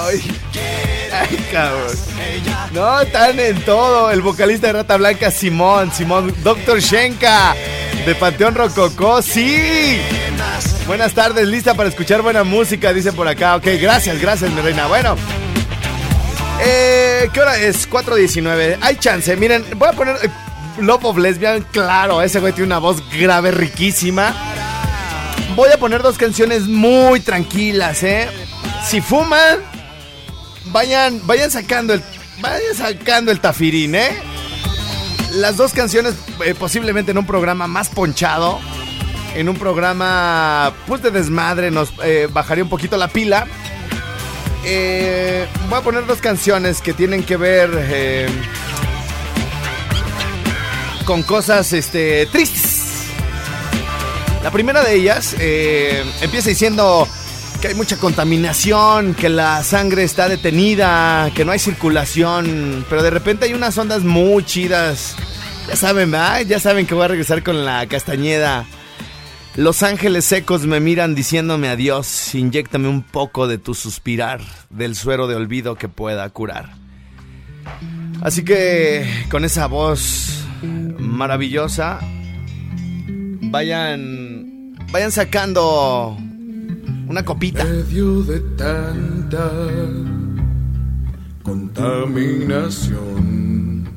Ay, 0.07 0.23
ay, 1.13 1.47
cabrón. 1.53 1.97
No, 2.73 3.01
están 3.01 3.39
en 3.41 3.61
todo. 3.63 4.11
El 4.11 4.21
vocalista 4.23 4.67
de 4.69 4.73
Rata 4.75 4.97
Blanca, 4.97 5.31
Simón, 5.31 5.91
Simón, 5.93 6.35
Doctor 6.43 6.81
Shenka, 6.81 7.55
de 8.05 8.15
Panteón 8.15 8.55
Rococó, 8.55 9.23
sí. 9.23 10.01
Buenas 10.87 11.13
tardes, 11.13 11.47
lista 11.47 11.75
para 11.75 11.89
escuchar 11.89 12.23
buena 12.23 12.45
música, 12.45 12.93
dicen 12.93 13.15
por 13.15 13.29
acá. 13.29 13.57
Ok, 13.57 13.67
gracias, 13.81 14.21
gracias, 14.21 14.51
mi 14.51 14.61
reina. 14.61 14.87
Bueno. 14.87 15.17
Eh, 16.61 17.29
¿Qué 17.33 17.41
hora 17.41 17.57
es? 17.59 17.89
4.19. 17.89 18.79
Hay 18.81 18.97
chance. 18.97 19.35
Miren, 19.37 19.65
voy 19.77 19.89
a 19.89 19.93
poner 19.93 20.17
eh, 20.23 20.29
Love 20.81 21.05
of 21.05 21.19
Lesbian. 21.19 21.65
Claro, 21.73 22.23
ese 22.23 22.41
güey 22.41 22.53
tiene 22.53 22.67
una 22.67 22.79
voz 22.79 23.03
grave, 23.11 23.51
riquísima. 23.51 24.35
Voy 25.55 25.71
a 25.71 25.79
poner 25.79 26.03
dos 26.03 26.19
canciones 26.19 26.69
muy 26.69 27.21
tranquilas, 27.21 28.03
¿eh? 28.03 28.29
Si 28.87 29.01
fuman, 29.01 29.59
vayan, 30.67 31.21
vayan 31.27 31.51
sacando 31.51 31.95
el, 31.95 32.03
vayan 32.41 32.75
sacando 32.75 33.33
el 33.33 33.41
tafirín, 33.41 33.95
¿eh? 33.95 34.11
Las 35.33 35.57
dos 35.57 35.73
canciones 35.73 36.15
eh, 36.45 36.55
posiblemente 36.55 37.11
en 37.11 37.19
un 37.19 37.27
programa 37.27 37.67
más 37.67 37.89
ponchado, 37.89 38.61
en 39.35 39.49
un 39.49 39.57
programa 39.57 40.73
pues 40.87 41.03
de 41.03 41.11
desmadre 41.11 41.71
nos 41.71 41.93
eh, 42.03 42.29
bajaría 42.33 42.65
un 42.65 42.71
poquito 42.71 42.97
la 42.97 43.09
pila. 43.09 43.47
Eh, 44.65 45.47
voy 45.69 45.79
a 45.79 45.83
poner 45.83 46.07
dos 46.07 46.21
canciones 46.21 46.81
que 46.81 46.93
tienen 46.93 47.23
que 47.23 47.37
ver 47.37 47.71
con 51.09 51.23
cosas 51.23 51.73
este, 51.73 52.27
tristes. 52.27 53.07
La 54.45 54.51
primera 54.51 54.85
de 54.85 54.95
ellas 54.95 55.35
eh, 55.41 56.05
empieza 56.21 56.51
diciendo 56.51 57.09
que 57.63 57.69
hay 57.69 57.75
mucha 57.75 57.97
contaminación, 57.97 59.15
que 59.15 59.31
la 59.31 59.65
sangre 59.65 60.03
está 60.03 60.29
detenida, 60.29 61.31
que 61.35 61.47
no 61.47 61.53
hay 61.53 61.61
circulación, 61.61 62.85
pero 62.91 63.03
de 63.03 63.09
repente 63.09 63.47
hay 63.47 63.55
unas 63.55 63.79
ondas 63.79 64.05
muy 64.05 64.45
chidas. 64.45 65.17
Ya 65.67 65.77
saben, 65.77 66.11
¿verdad? 66.11 66.43
Ya 66.43 66.61
saben 66.61 66.85
que 66.85 66.93
voy 66.93 67.07
a 67.07 67.09
regresar 67.09 67.43
con 67.43 67.65
la 67.65 67.87
castañeda. 67.87 68.67
Los 69.57 69.83
ángeles 69.83 70.27
secos 70.27 70.67
me 70.67 70.79
miran 70.79 71.15
diciéndome 71.15 71.71
adiós, 71.71 72.35
inyéctame 72.35 72.87
un 72.87 73.01
poco 73.01 73.49
de 73.49 73.57
tu 73.57 73.73
suspirar, 73.73 74.43
del 74.69 74.95
suero 74.95 75.27
de 75.27 75.37
olvido 75.37 75.77
que 75.77 75.89
pueda 75.89 76.29
curar. 76.29 76.75
Así 78.21 78.45
que 78.45 79.25
con 79.31 79.47
esa 79.47 79.69
voz 79.69 80.38
maravillosa, 80.63 81.99
vayan, 83.51 84.75
vayan 84.93 85.13
sacando 85.13 86.17
una 87.09 87.25
copita. 87.25 87.65
medio 87.65 88.23
de 88.23 88.41
tanta 88.57 89.51
contaminación. 91.43 93.89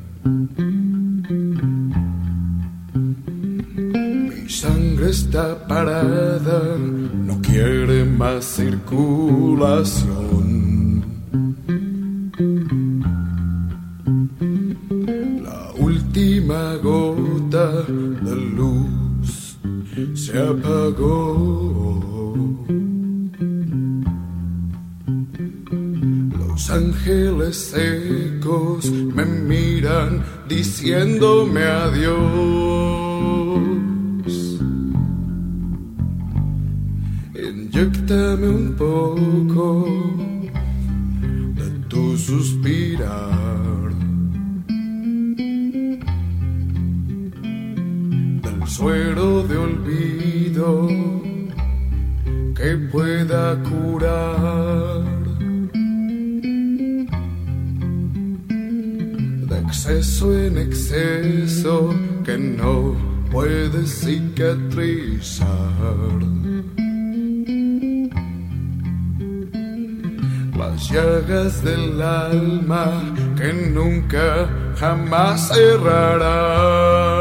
Mi 4.28 4.48
sangre 4.48 5.10
está 5.10 5.66
parada, 5.66 6.76
no 6.78 7.40
quiere 7.42 8.04
más 8.04 8.44
circulación. 8.44 10.71
última 16.42 16.76
gota 16.82 17.84
de 18.22 18.34
luz 18.34 19.56
se 20.14 20.38
apagó. 20.38 22.02
Los 26.38 26.70
ángeles 26.70 27.56
secos 27.56 28.90
me 28.90 29.24
miran 29.24 30.24
diciéndome 30.48 31.64
adiós. 31.64 32.22
Inyectame 37.34 38.48
un 38.48 38.74
poco 38.76 39.86
de 41.56 41.70
tu 41.88 42.16
suspirar. 42.16 43.81
Suero 48.72 49.42
de 49.42 49.56
olvido 49.58 50.88
que 52.56 52.76
pueda 52.90 53.62
curar. 53.68 55.04
De 59.48 59.58
exceso 59.58 60.38
en 60.38 60.56
exceso 60.56 61.94
que 62.24 62.38
no 62.38 62.96
puede 63.30 63.86
cicatrizar. 63.86 65.48
Las 70.56 70.88
llagas 70.88 71.62
del 71.62 72.00
alma 72.00 72.86
que 73.36 73.52
nunca 73.52 74.48
jamás 74.78 75.48
cerrarán. 75.48 77.11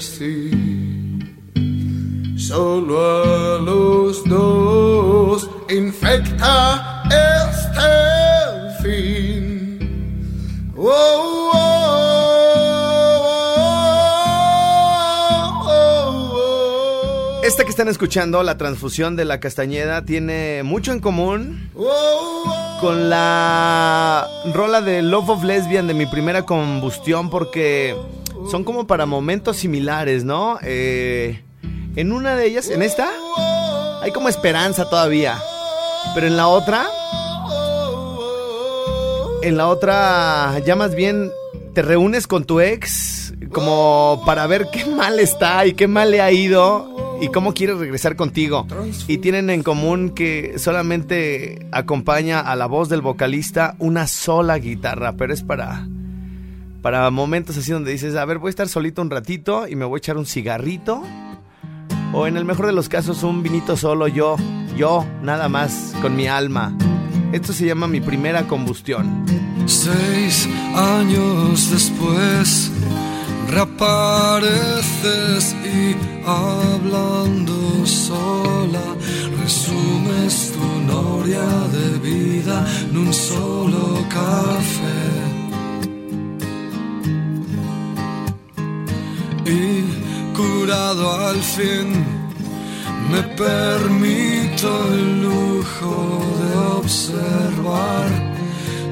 Así 0.00 0.50
solo 2.38 2.98
a 2.98 3.58
los 3.60 4.24
dos 4.24 5.50
infecta 5.68 7.04
este 7.10 8.82
fin. 8.82 9.78
Oh, 10.74 11.50
oh, 11.52 11.60
oh. 15.66 17.40
Esta 17.44 17.64
que 17.64 17.70
están 17.70 17.88
escuchando, 17.88 18.42
la 18.42 18.56
transfusión 18.56 19.16
de 19.16 19.26
la 19.26 19.38
castañeda, 19.38 20.06
tiene 20.06 20.62
mucho 20.62 20.92
en 20.92 21.00
común 21.00 21.68
con 22.80 23.10
la 23.10 24.26
rola 24.54 24.80
de 24.80 25.02
Love 25.02 25.28
of 25.28 25.44
Lesbian 25.44 25.86
de 25.86 25.92
mi 25.92 26.06
primera 26.06 26.46
combustión 26.46 27.28
porque 27.28 27.94
son 28.48 28.64
como 28.64 28.86
para 28.86 29.06
momentos 29.06 29.56
similares, 29.56 30.24
¿no? 30.24 30.58
Eh, 30.62 31.42
en 31.96 32.12
una 32.12 32.36
de 32.36 32.46
ellas, 32.46 32.70
en 32.70 32.82
esta, 32.82 33.08
hay 34.02 34.12
como 34.12 34.28
esperanza 34.28 34.88
todavía. 34.88 35.38
Pero 36.14 36.26
en 36.26 36.36
la 36.36 36.48
otra, 36.48 36.86
en 39.42 39.56
la 39.56 39.68
otra, 39.68 40.58
ya 40.64 40.76
más 40.76 40.94
bien 40.94 41.30
te 41.74 41.82
reúnes 41.82 42.26
con 42.26 42.44
tu 42.44 42.60
ex 42.60 43.34
como 43.52 44.22
para 44.24 44.46
ver 44.46 44.68
qué 44.72 44.86
mal 44.86 45.18
está 45.18 45.66
y 45.66 45.72
qué 45.74 45.88
mal 45.88 46.10
le 46.10 46.20
ha 46.20 46.30
ido 46.30 47.18
y 47.20 47.28
cómo 47.28 47.52
quiere 47.52 47.74
regresar 47.74 48.16
contigo. 48.16 48.66
Y 49.08 49.18
tienen 49.18 49.50
en 49.50 49.62
común 49.62 50.10
que 50.10 50.58
solamente 50.58 51.66
acompaña 51.72 52.40
a 52.40 52.56
la 52.56 52.66
voz 52.66 52.88
del 52.88 53.02
vocalista 53.02 53.74
una 53.78 54.06
sola 54.06 54.58
guitarra, 54.58 55.14
pero 55.16 55.34
es 55.34 55.42
para 55.42 55.86
para 56.82 57.10
momentos 57.10 57.56
así 57.56 57.72
donde 57.72 57.92
dices, 57.92 58.16
a 58.16 58.24
ver, 58.24 58.38
voy 58.38 58.48
a 58.48 58.50
estar 58.50 58.68
solito 58.68 59.02
un 59.02 59.10
ratito 59.10 59.68
y 59.68 59.76
me 59.76 59.84
voy 59.84 59.98
a 59.98 59.98
echar 59.98 60.16
un 60.16 60.26
cigarrito. 60.26 61.02
O 62.12 62.26
en 62.26 62.36
el 62.36 62.44
mejor 62.44 62.66
de 62.66 62.72
los 62.72 62.88
casos, 62.88 63.22
un 63.22 63.42
vinito 63.42 63.76
solo 63.76 64.08
yo, 64.08 64.36
yo, 64.76 65.06
nada 65.22 65.48
más, 65.48 65.94
con 66.02 66.16
mi 66.16 66.26
alma. 66.26 66.76
Esto 67.32 67.52
se 67.52 67.66
llama 67.66 67.86
mi 67.86 68.00
primera 68.00 68.48
combustión. 68.48 69.24
Seis 69.66 70.48
años 70.74 71.70
después 71.70 72.72
reapareces 73.48 75.54
y 75.64 75.94
hablando 76.26 77.86
sola 77.86 78.82
resumes 79.42 80.52
tu 80.52 80.92
noria 80.92 81.46
de 81.72 81.98
vida 81.98 82.64
en 82.90 82.96
un 82.96 83.12
solo 83.12 84.04
café. 84.08 84.59
Al 90.98 91.40
fin 91.40 92.04
me 93.12 93.22
permito 93.22 94.68
el 94.92 95.22
lujo 95.22 96.20
de 96.40 96.56
observar 96.78 98.08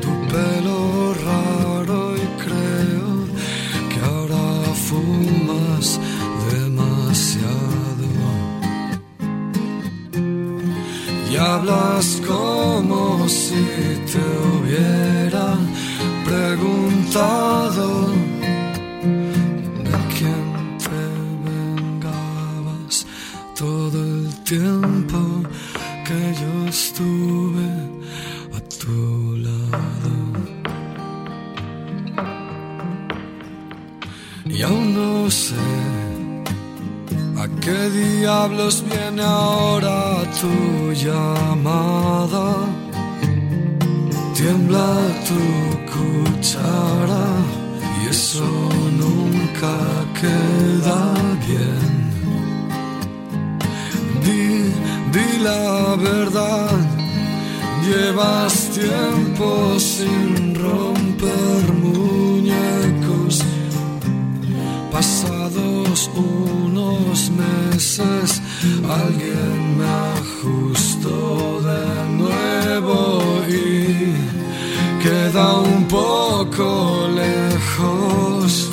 tu 0.01 0.11
pelo 0.33 1.13
raro 1.27 2.15
y 2.15 2.27
creo 2.45 3.11
que 3.91 3.99
ahora 4.07 4.75
fumas 4.87 5.99
demasiado. 6.53 8.07
Y 11.33 11.37
hablas 11.37 12.23
como 12.25 13.29
si 13.29 13.65
te 14.13 14.23
hubiera 14.53 15.57
preguntado 16.25 18.18
tiempo 24.49 25.43
que 26.07 26.21
yo 26.41 26.69
estuve 26.69 27.69
a 28.57 28.61
tu 28.83 29.37
lado. 29.47 30.15
Y 34.47 34.63
aún 34.63 34.95
no 34.95 35.31
sé 35.31 35.67
a 37.37 37.47
qué 37.61 37.91
diablos 37.91 38.83
viene 38.89 39.23
ahora 39.23 40.25
tu 40.41 40.93
llamada. 40.95 42.47
Tiembla 44.35 44.91
tu 45.29 45.43
cuchara 45.93 47.27
y 48.01 48.09
eso 48.09 48.49
nunca 49.03 49.75
queda 50.19 51.18
la 55.43 55.97
verdad, 55.97 56.71
llevas 57.87 58.71
tiempo 58.71 59.79
sin 59.79 60.55
romper 60.55 61.73
muñecos. 61.75 63.45
Pasados 64.91 66.11
unos 66.15 67.31
meses, 67.31 68.43
alguien 69.05 69.79
me 69.79 69.89
ajustó 70.19 71.61
de 71.71 71.87
nuevo 72.23 72.99
y 73.49 74.15
queda 75.03 75.47
un 75.61 75.85
poco 75.87 76.67
lejos 77.15 78.71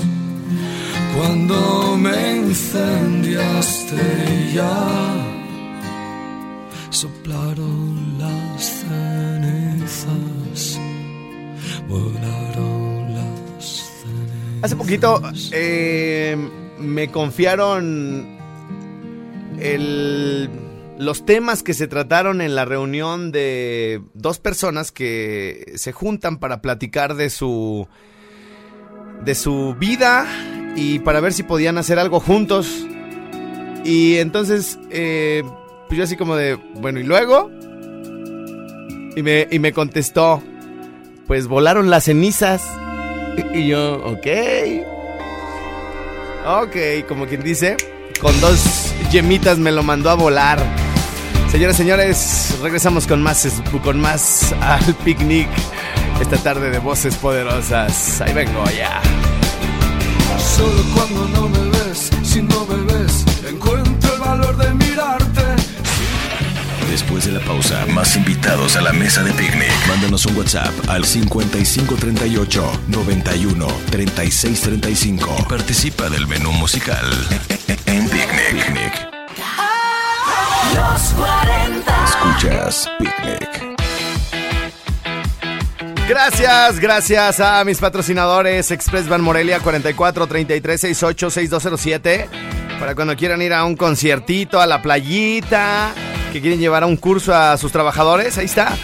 cuando 1.16 1.98
me 1.98 2.38
incendiaste 2.38 4.52
ya 4.54 5.15
soplaron 6.96 8.18
las 8.18 8.86
cenizas, 8.88 10.10
volaron 11.90 13.14
las. 13.14 13.86
Hace 14.62 14.78
poquito 14.78 15.22
eh, 15.52 16.38
me 16.80 17.12
confiaron 17.12 18.34
los 20.98 21.26
temas 21.26 21.64
que 21.64 21.74
se 21.74 21.88
trataron 21.88 22.40
en 22.40 22.56
la 22.56 22.64
reunión 22.64 23.34
de 23.34 24.02
dos 24.14 24.40
personas 24.40 24.94
que 24.94 25.74
se 25.76 25.92
juntan 25.92 26.38
para 26.38 26.62
platicar 26.62 27.16
de 27.16 27.30
su 27.30 27.90
de 29.26 29.36
su 29.36 29.76
vida 29.78 30.26
y 30.78 31.00
para 31.00 31.20
ver 31.20 31.34
si 31.34 31.44
podían 31.44 31.78
hacer 31.78 32.00
algo 32.00 32.22
juntos. 32.22 32.88
Y 33.84 34.16
entonces, 34.16 34.80
eh, 34.90 35.44
pues 35.88 35.98
yo 35.98 36.04
así 36.04 36.16
como 36.18 36.36
de, 36.36 36.56
bueno, 36.76 37.00
¿y 37.00 37.04
luego? 37.04 37.52
Y 39.16 39.22
me, 39.22 39.48
y 39.50 39.60
me 39.60 39.72
contestó, 39.72 40.42
pues 41.28 41.48
volaron 41.48 41.90
las 41.90 42.06
cenizas. 42.06 42.64
Y 43.54 43.68
yo, 43.68 43.96
ok. 44.06 44.28
Ok, 46.48 47.08
como 47.08 47.26
quien 47.26 47.44
dice, 47.44 47.76
con 48.22 48.40
dos 48.42 48.94
yemitas 49.12 49.58
me 49.58 49.72
lo 49.72 49.84
mandó 49.84 50.10
a 50.10 50.16
volar. 50.16 50.60
Señoras 51.50 51.78
señores, 51.78 52.58
regresamos 52.62 53.08
con 53.08 53.24
más, 53.24 53.48
con 53.84 54.00
más 54.00 54.54
al 54.62 54.94
picnic 55.06 55.48
esta 56.20 56.38
tarde 56.38 56.70
de 56.70 56.80
voces 56.80 57.16
poderosas. 57.16 58.22
Ahí 58.22 58.34
vengo 58.34 58.64
ya. 58.78 59.02
Solo 60.38 60.84
cuando 60.94 61.28
no 61.30 61.50
me 61.50 61.70
ves, 61.70 62.10
si 62.24 62.42
no 62.42 62.66
me 62.66 62.94
ves, 62.94 63.26
encuentro 63.48 64.14
el 64.14 64.20
valor 64.20 64.58
de 64.58 64.74
mirarte. 64.74 65.35
Después 66.90 67.26
de 67.26 67.32
la 67.32 67.40
pausa, 67.42 67.86
más 67.88 68.16
invitados 68.16 68.76
a 68.76 68.82
la 68.82 68.94
mesa 68.94 69.24
de 69.24 69.32
picnic. 69.34 69.72
Mándanos 69.88 70.26
un 70.26 70.38
WhatsApp 70.38 70.74
al 70.88 71.06
5538 71.06 72.82
91 72.88 73.68
36 73.92 74.62
35 74.62 75.36
y 75.40 75.44
participa 75.44 76.10
del 76.10 76.28
menú 76.28 76.52
musical 76.54 77.06
en 77.86 78.10
Picnic. 78.10 79.10
Los 80.74 81.14
40. 81.14 82.06
Escuchas 82.06 82.90
Picnic. 83.00 83.76
Gracias, 86.08 86.80
gracias 86.80 87.40
a 87.40 87.64
mis 87.66 87.80
patrocinadores 87.80 88.70
Express 88.70 89.08
Van 89.08 89.22
Morelia 89.22 89.60
44 89.60 90.28
33 90.28 90.82
68 90.82 91.30
6207 91.32 92.30
para 92.80 92.94
cuando 92.94 93.16
quieran 93.16 93.42
ir 93.42 93.54
a 93.54 93.64
un 93.64 93.76
conciertito, 93.76 94.62
a 94.62 94.68
la 94.68 94.82
playita, 94.82 95.94
que 96.36 96.42
quieren 96.42 96.60
llevar 96.60 96.84
a 96.84 96.86
un 96.86 96.98
curso 96.98 97.34
a 97.34 97.58
sus 97.58 97.72
trabajadores, 97.72 98.38
ahí 98.38 98.44
está. 98.44 98.78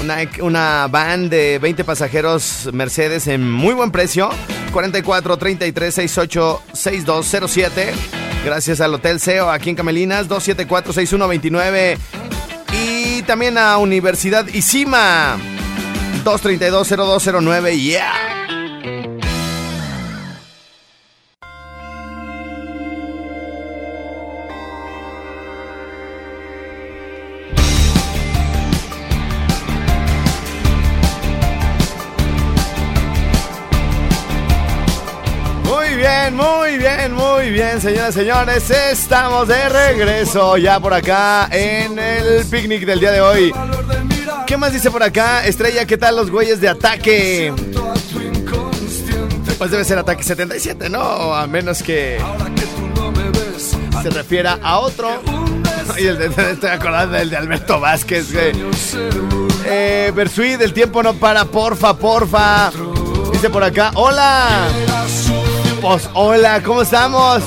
Una, 0.00 0.16
una 0.40 0.88
van 0.90 1.28
de 1.28 1.58
20 1.58 1.84
pasajeros 1.84 2.70
Mercedes 2.72 3.26
en 3.26 3.52
muy 3.52 3.74
buen 3.74 3.90
precio, 3.90 4.30
44 4.72 5.36
33 5.36 5.94
68 5.94 6.62
6207. 6.72 7.92
Gracias 8.42 8.80
al 8.80 8.94
Hotel 8.94 9.20
SEO 9.20 9.50
aquí 9.50 9.68
en 9.68 9.76
Camelinas, 9.76 10.28
274 10.28 10.94
6129 10.94 11.98
y 12.72 13.20
también 13.24 13.58
a 13.58 13.76
Universidad 13.76 14.46
Isima. 14.46 15.36
232-0209, 16.24 17.78
yeah. 17.78 18.37
Bien, 35.98 36.36
muy 36.36 36.78
bien, 36.78 37.12
muy 37.12 37.50
bien, 37.50 37.80
señoras 37.80 38.14
y 38.14 38.20
señores. 38.20 38.70
Estamos 38.70 39.48
de 39.48 39.68
regreso 39.68 40.56
ya 40.56 40.78
por 40.78 40.94
acá 40.94 41.48
en 41.50 41.98
el 41.98 42.44
picnic 42.46 42.86
del 42.86 43.00
día 43.00 43.10
de 43.10 43.20
hoy. 43.20 43.52
¿Qué 44.46 44.56
más 44.56 44.72
dice 44.72 44.90
por 44.90 45.02
acá? 45.02 45.44
Estrella, 45.44 45.84
¿qué 45.86 45.98
tal 45.98 46.14
los 46.16 46.30
güeyes 46.30 46.60
de 46.60 46.68
ataque? 46.68 47.52
Pues 49.58 49.70
debe 49.72 49.84
ser 49.84 49.98
ataque 49.98 50.22
77, 50.22 50.88
¿no? 50.88 51.34
A 51.34 51.46
menos 51.48 51.82
que 51.82 52.18
se 54.02 54.10
refiera 54.10 54.58
a 54.62 54.78
otro. 54.78 55.20
Y 55.98 56.06
el 56.06 56.18
de, 56.18 56.26
estoy 56.52 56.70
acordando 56.70 57.16
del 57.16 57.28
de 57.28 57.36
Alberto 57.36 57.80
Vázquez, 57.80 58.32
güey. 58.32 58.52
Eh, 59.64 60.12
Bersuit, 60.14 60.60
el 60.60 60.72
tiempo 60.72 61.02
no 61.02 61.14
para, 61.14 61.44
porfa, 61.44 61.96
porfa. 61.96 62.70
Dice 63.32 63.50
por 63.50 63.64
acá, 63.64 63.90
hola. 63.94 64.68
Pues 65.80 66.10
hola, 66.14 66.60
¿cómo 66.62 66.82
estamos? 66.82 67.42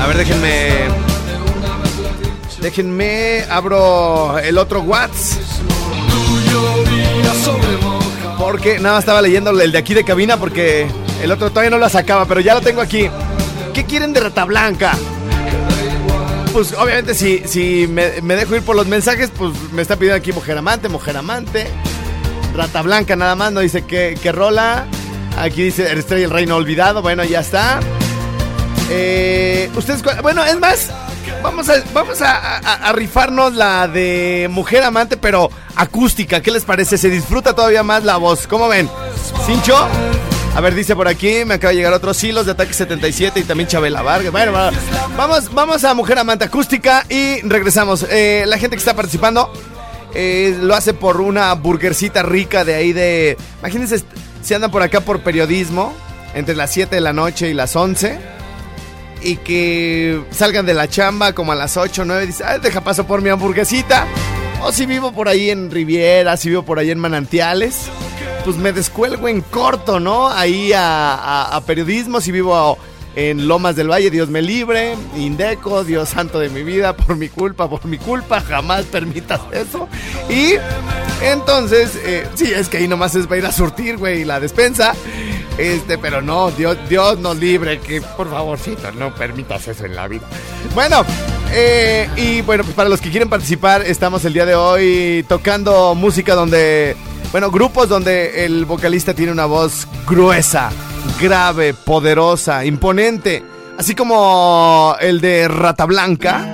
A 0.00 0.06
ver, 0.08 0.16
déjenme. 0.16 0.88
Déjenme, 2.60 3.44
abro 3.48 4.38
el 4.38 4.58
otro 4.58 4.80
WhatsApp. 4.82 5.40
Porque 8.38 8.78
nada 8.80 8.98
estaba 8.98 9.22
leyendo 9.22 9.50
el 9.50 9.70
de 9.70 9.78
aquí 9.78 9.94
de 9.94 10.04
cabina 10.04 10.36
porque 10.36 10.88
el 11.22 11.30
otro 11.30 11.50
todavía 11.50 11.70
no 11.70 11.78
lo 11.78 11.88
sacaba, 11.88 12.26
pero 12.26 12.40
ya 12.40 12.54
lo 12.54 12.60
tengo 12.60 12.80
aquí. 12.80 13.08
¿Qué 13.72 13.84
quieren 13.84 14.12
de 14.12 14.20
Rata 14.20 14.44
Blanca? 14.44 14.92
Pues 16.52 16.72
obviamente 16.72 17.14
si, 17.14 17.42
si 17.46 17.86
me, 17.86 18.20
me 18.22 18.34
dejo 18.34 18.56
ir 18.56 18.62
por 18.62 18.74
los 18.74 18.86
mensajes, 18.86 19.30
pues 19.36 19.52
me 19.72 19.82
está 19.82 19.96
pidiendo 19.96 20.16
aquí 20.16 20.32
Mujer 20.32 20.58
Amante, 20.58 20.88
Mujer 20.88 21.16
Amante. 21.16 21.68
Rata 22.56 22.82
Blanca 22.82 23.14
nada 23.16 23.34
más, 23.36 23.52
no 23.52 23.60
dice 23.60 23.84
que, 23.84 24.18
que 24.22 24.32
rola. 24.32 24.86
Aquí 25.38 25.62
dice 25.64 25.90
el 25.90 25.98
Estrella 25.98 26.24
el 26.24 26.30
Reino 26.30 26.56
Olvidado. 26.56 27.02
Bueno, 27.02 27.22
ya 27.24 27.40
está. 27.40 27.80
Eh, 28.90 29.70
Ustedes, 29.74 30.02
bueno, 30.22 30.44
es 30.44 30.58
más, 30.58 30.90
vamos 31.42 31.68
a, 31.68 31.74
vamos 31.92 32.20
a, 32.22 32.92
rifarnos 32.92 33.54
la 33.54 33.88
de 33.88 34.48
Mujer 34.50 34.82
Amante, 34.84 35.16
pero 35.16 35.50
acústica. 35.74 36.40
¿Qué 36.40 36.50
les 36.50 36.64
parece? 36.64 36.96
Se 36.96 37.10
disfruta 37.10 37.52
todavía 37.54 37.82
más 37.82 38.04
la 38.04 38.16
voz. 38.16 38.46
¿Cómo 38.46 38.68
ven? 38.68 38.88
¿Cincho? 39.44 39.76
A 40.54 40.60
ver, 40.62 40.74
dice 40.74 40.96
por 40.96 41.06
aquí, 41.06 41.44
me 41.44 41.54
acaba 41.54 41.72
de 41.72 41.76
llegar 41.76 41.92
otros 41.92 42.22
hilos 42.24 42.46
de 42.46 42.52
Ataque 42.52 42.72
77 42.72 43.40
y 43.40 43.42
también 43.44 43.68
Chabela 43.68 44.00
Vargas. 44.00 44.32
Bueno, 44.32 44.52
va- 44.52 44.70
vamos, 45.16 45.52
vamos 45.52 45.84
a 45.84 45.92
Mujer 45.92 46.18
Amante 46.18 46.44
Acústica 46.46 47.04
y 47.10 47.42
regresamos. 47.42 48.06
Eh, 48.08 48.44
la 48.46 48.56
gente 48.56 48.76
que 48.76 48.80
está 48.80 48.94
participando 48.94 49.52
eh, 50.16 50.56
lo 50.60 50.74
hace 50.74 50.94
por 50.94 51.20
una 51.20 51.52
burgercita 51.54 52.22
rica 52.22 52.64
de 52.64 52.74
ahí 52.74 52.92
de... 52.92 53.36
Imagínense 53.60 54.02
si 54.42 54.54
andan 54.54 54.70
por 54.70 54.82
acá 54.82 55.00
por 55.00 55.20
periodismo, 55.20 55.92
entre 56.34 56.54
las 56.56 56.72
7 56.72 56.94
de 56.94 57.00
la 57.00 57.12
noche 57.12 57.48
y 57.50 57.54
las 57.54 57.74
11 57.76 58.18
y 59.22 59.36
que 59.38 60.22
salgan 60.30 60.66
de 60.66 60.74
la 60.74 60.88
chamba 60.88 61.32
como 61.32 61.52
a 61.52 61.54
las 61.54 61.76
8 61.76 62.02
o 62.02 62.04
9 62.04 62.26
dice, 62.26 62.44
"Ay, 62.44 62.60
deja 62.62 62.80
paso 62.82 63.06
por 63.06 63.22
mi 63.22 63.30
hamburguesita. 63.30 64.06
O 64.62 64.72
si 64.72 64.86
vivo 64.86 65.12
por 65.12 65.28
ahí 65.28 65.50
en 65.50 65.70
Riviera, 65.70 66.36
si 66.36 66.48
vivo 66.50 66.62
por 66.62 66.78
ahí 66.78 66.90
en 66.90 66.98
Manantiales, 66.98 67.76
pues 68.44 68.56
me 68.56 68.72
descuelgo 68.72 69.28
en 69.28 69.40
corto, 69.40 69.98
¿no? 70.00 70.28
Ahí 70.28 70.72
a, 70.72 71.14
a- 71.14 71.56
a 71.56 71.60
periodismo, 71.62 72.20
si 72.20 72.30
vivo 72.32 72.78
en 73.16 73.48
Lomas 73.48 73.74
del 73.76 73.90
Valle, 73.90 74.10
Dios 74.10 74.28
me 74.28 74.42
libre, 74.42 74.94
Indeco, 75.16 75.82
Dios 75.84 76.10
santo 76.10 76.38
de 76.38 76.50
mi 76.50 76.62
vida, 76.62 76.94
por 76.94 77.16
mi 77.16 77.28
culpa, 77.28 77.68
por 77.68 77.84
mi 77.86 77.96
culpa, 77.96 78.40
jamás 78.40 78.84
permitas 78.84 79.40
eso. 79.52 79.88
Y 80.28 80.54
entonces, 81.22 81.98
eh, 82.04 82.28
sí, 82.34 82.52
es 82.52 82.68
que 82.68 82.76
ahí 82.76 82.86
nomás 82.86 83.14
es 83.14 83.26
para 83.26 83.38
ir 83.38 83.46
a 83.46 83.52
surtir, 83.52 83.96
güey, 83.96 84.24
la 84.24 84.38
despensa. 84.38 84.94
Este, 85.58 85.96
pero 85.96 86.20
no, 86.20 86.50
Dios, 86.50 86.76
Dios 86.88 87.18
nos 87.18 87.38
libre, 87.38 87.80
que 87.80 88.02
por 88.02 88.30
favorcito, 88.30 88.92
no 88.92 89.14
permitas 89.14 89.66
eso 89.66 89.86
en 89.86 89.96
la 89.96 90.06
vida. 90.06 90.24
Bueno, 90.74 91.02
eh, 91.52 92.10
y 92.16 92.42
bueno, 92.42 92.64
pues 92.64 92.76
para 92.76 92.90
los 92.90 93.00
que 93.00 93.10
quieren 93.10 93.30
participar, 93.30 93.80
estamos 93.80 94.26
el 94.26 94.34
día 94.34 94.44
de 94.44 94.54
hoy 94.54 95.24
tocando 95.26 95.94
música 95.94 96.34
donde, 96.34 96.94
bueno, 97.32 97.50
grupos 97.50 97.88
donde 97.88 98.44
el 98.44 98.66
vocalista 98.66 99.14
tiene 99.14 99.32
una 99.32 99.46
voz 99.46 99.88
gruesa, 100.06 100.70
grave, 101.20 101.74
poderosa, 101.74 102.64
imponente, 102.64 103.42
así 103.78 103.94
como 103.94 104.96
el 105.00 105.20
de 105.20 105.48
Rata 105.48 105.84
Blanca. 105.84 106.46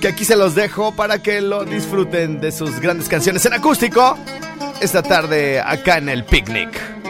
Que 0.00 0.08
aquí 0.08 0.24
se 0.24 0.36
los 0.36 0.54
dejo 0.54 0.92
para 0.92 1.22
que 1.22 1.40
lo 1.40 1.64
disfruten 1.64 2.40
de 2.40 2.50
sus 2.52 2.80
grandes 2.80 3.08
canciones 3.08 3.46
en 3.46 3.52
acústico 3.52 4.18
esta 4.80 5.02
tarde 5.02 5.60
acá 5.60 5.98
en 5.98 6.08
el 6.08 6.24
picnic. 6.24 7.01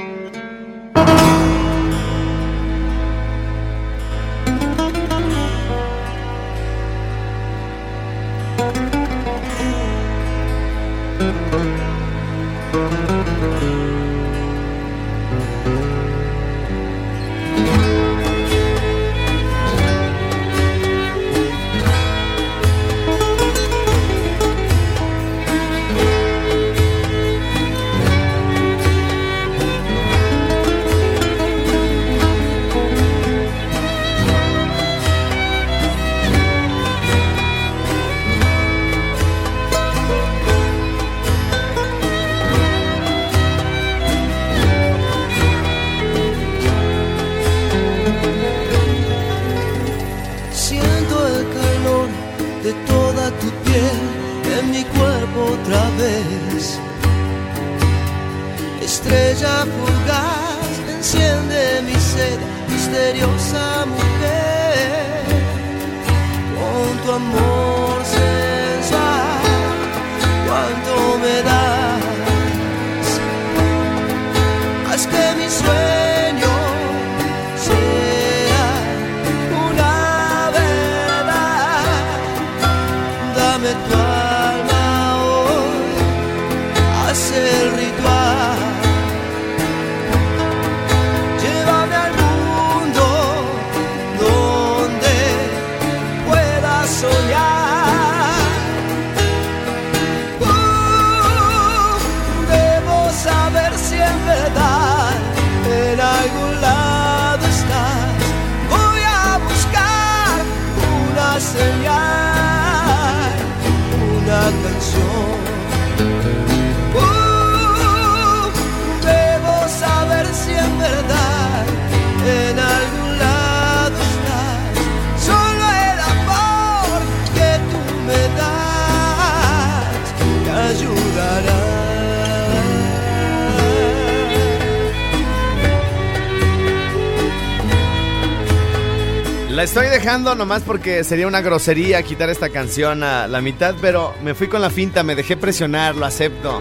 Estoy 139.62 139.87
dejando 139.87 140.35
nomás 140.35 140.62
porque 140.62 141.05
sería 141.05 141.29
una 141.29 141.40
grosería 141.40 142.03
quitar 142.03 142.29
esta 142.29 142.48
canción 142.48 143.05
a 143.05 143.29
la 143.29 143.40
mitad, 143.40 143.77
pero 143.81 144.12
me 144.20 144.35
fui 144.35 144.48
con 144.48 144.61
la 144.61 144.70
finta, 144.70 145.05
me 145.05 145.14
dejé 145.14 145.37
presionar, 145.37 145.94
lo 145.94 146.05
acepto. 146.05 146.61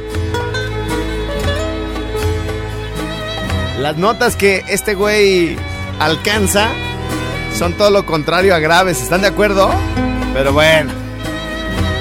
Las 3.80 3.98
notas 3.98 4.36
que 4.36 4.64
este 4.70 4.94
güey 4.94 5.58
alcanza 5.98 6.70
son 7.58 7.74
todo 7.74 7.90
lo 7.90 8.06
contrario 8.06 8.54
a 8.54 8.60
graves, 8.60 9.02
¿están 9.02 9.22
de 9.22 9.30
acuerdo? 9.30 9.72
Pero 10.36 10.54
bueno, 10.54 10.92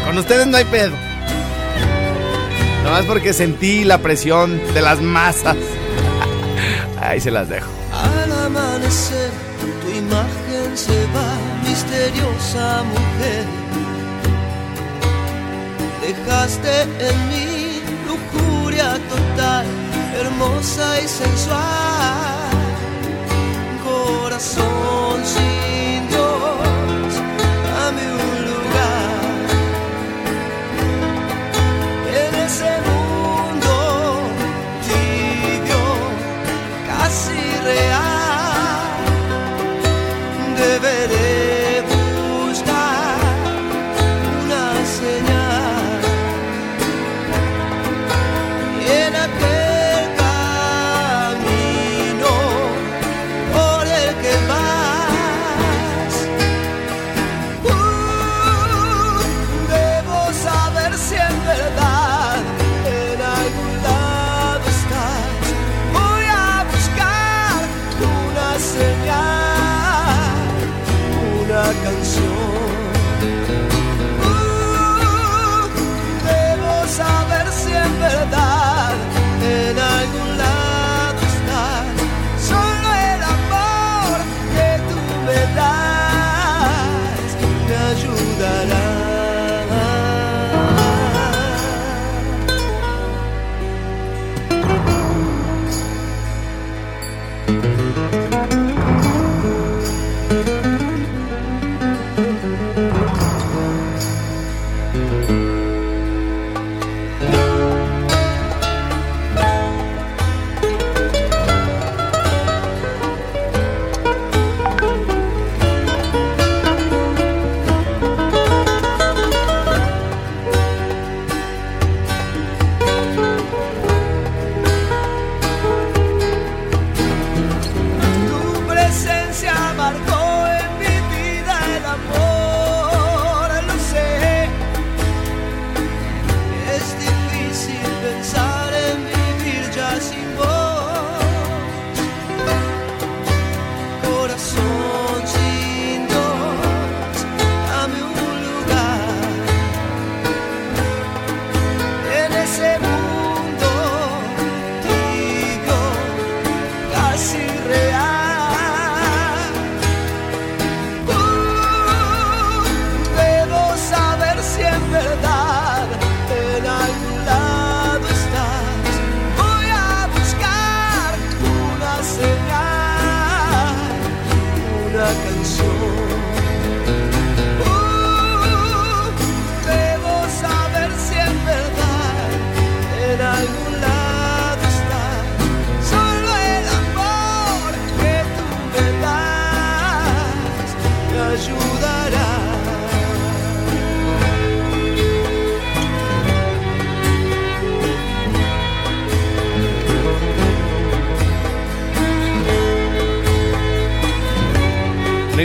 con 0.05 0.19
ustedes 0.19 0.47
no 0.49 0.59
hay 0.59 0.67
pedo. 0.67 0.93
Nomás 2.85 3.07
porque 3.07 3.33
sentí 3.33 3.85
la 3.85 3.99
presión 3.99 4.61
de 4.75 4.83
las 4.83 5.01
masas. 5.01 5.57
Ahí 7.01 7.23
se 7.23 7.31
las 7.31 7.49
dejo. 7.49 7.71
Al 7.91 8.31
amanecer 8.31 9.31
tu 9.81 9.97
imagen 9.97 10.40
se 10.75 11.07
va, 11.15 11.31
misteriosa 11.65 12.83
mujer. 12.95 13.45
Dejaste 16.03 16.83
en 16.83 17.29
mí 17.29 17.83
lujuria 18.09 18.99
total, 19.09 19.67
hermosa 20.21 21.01
y 21.01 21.09
sensual. 21.09 22.51
Corazón 23.85 25.25
sin 25.25 25.70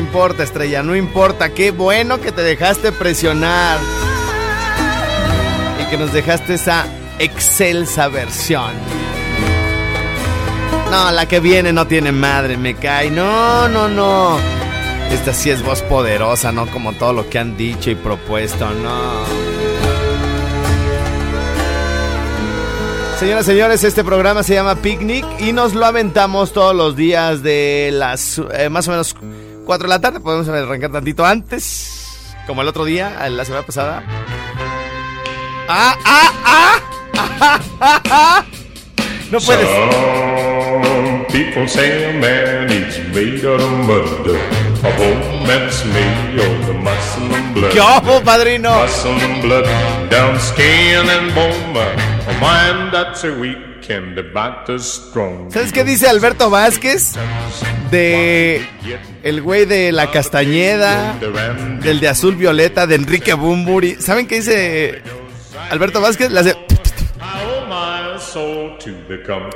importa, 0.05 0.43
estrella, 0.43 0.83
no 0.83 0.95
importa. 0.95 1.49
Qué 1.49 1.71
bueno 1.71 2.21
que 2.21 2.31
te 2.31 2.41
dejaste 2.43 2.91
presionar. 2.91 3.79
Y 5.81 5.89
que 5.89 5.97
nos 5.97 6.13
dejaste 6.13 6.53
esa 6.53 6.85
excelsa 7.19 8.07
versión. 8.07 8.73
No, 10.91 11.11
la 11.11 11.27
que 11.27 11.39
viene 11.39 11.73
no 11.73 11.87
tiene 11.87 12.11
madre, 12.11 12.55
me 12.55 12.75
cae. 12.75 13.09
No, 13.09 13.67
no, 13.67 13.87
no. 13.87 14.37
Esta 15.11 15.33
sí 15.33 15.49
es 15.49 15.63
voz 15.63 15.81
poderosa, 15.81 16.51
¿no? 16.51 16.67
Como 16.67 16.93
todo 16.93 17.13
lo 17.13 17.29
que 17.29 17.39
han 17.39 17.57
dicho 17.57 17.89
y 17.89 17.95
propuesto, 17.95 18.69
no. 18.69 19.55
Señoras 23.19 23.45
y 23.45 23.51
señores, 23.51 23.83
este 23.83 24.03
programa 24.03 24.43
se 24.43 24.53
llama 24.53 24.75
Picnic 24.75 25.25
y 25.39 25.53
nos 25.53 25.73
lo 25.73 25.85
aventamos 25.85 26.53
todos 26.53 26.75
los 26.75 26.95
días 26.95 27.41
de 27.41 27.89
las 27.93 28.41
eh, 28.53 28.69
más 28.69 28.87
o 28.87 28.91
menos 28.91 29.15
4 29.65 29.87
de 29.87 29.89
la 29.89 29.99
tarde. 29.99 30.19
Podemos 30.19 30.47
arrancar 30.47 30.91
tantito 30.91 31.25
antes, 31.25 32.35
como 32.47 32.61
el 32.61 32.67
otro 32.67 32.85
día, 32.85 33.27
la 33.29 33.45
semana 33.45 33.65
pasada. 33.65 34.03
¡Ah, 35.67 35.97
ah, 36.05 36.31
ah! 36.45 36.79
ah, 37.17 37.59
ah, 37.81 38.01
ah 38.11 38.45
no 39.31 39.39
puedes. 39.39 39.67
Some 39.67 41.25
people 41.31 41.67
say 41.67 42.09
a 42.09 42.13
man 42.19 42.69
is 42.69 42.99
made 43.13 43.43
out 43.45 43.59
of 43.59 43.71
mud. 43.87 44.29
A 44.83 45.47
man's 45.47 45.83
made 45.85 46.39
of 46.39 46.75
muscle 46.83 47.33
and 47.33 47.53
blood. 47.55 47.71
¿Qué 47.71 48.21
padrino? 48.23 48.69
Muscle 48.69 49.11
and 49.11 49.41
blood, 49.41 49.65
down 50.09 50.39
skin 50.39 51.09
and 51.09 51.33
bone. 51.33 51.65
¿Sabes 55.51 55.71
qué 55.71 55.83
dice 55.83 56.07
Alberto 56.07 56.49
Vázquez? 56.49 57.13
De 57.91 58.65
el 59.23 59.41
güey 59.41 59.65
de 59.65 59.91
la 59.91 60.11
Castañeda, 60.11 61.15
del 61.81 61.99
de 61.99 62.07
Azul 62.07 62.35
Violeta, 62.35 62.87
de 62.87 62.95
Enrique 62.95 63.33
Bumburi. 63.33 63.95
¿Saben 63.99 64.27
qué 64.27 64.35
dice 64.37 65.01
Alberto 65.69 66.01
Vázquez? 66.01 66.31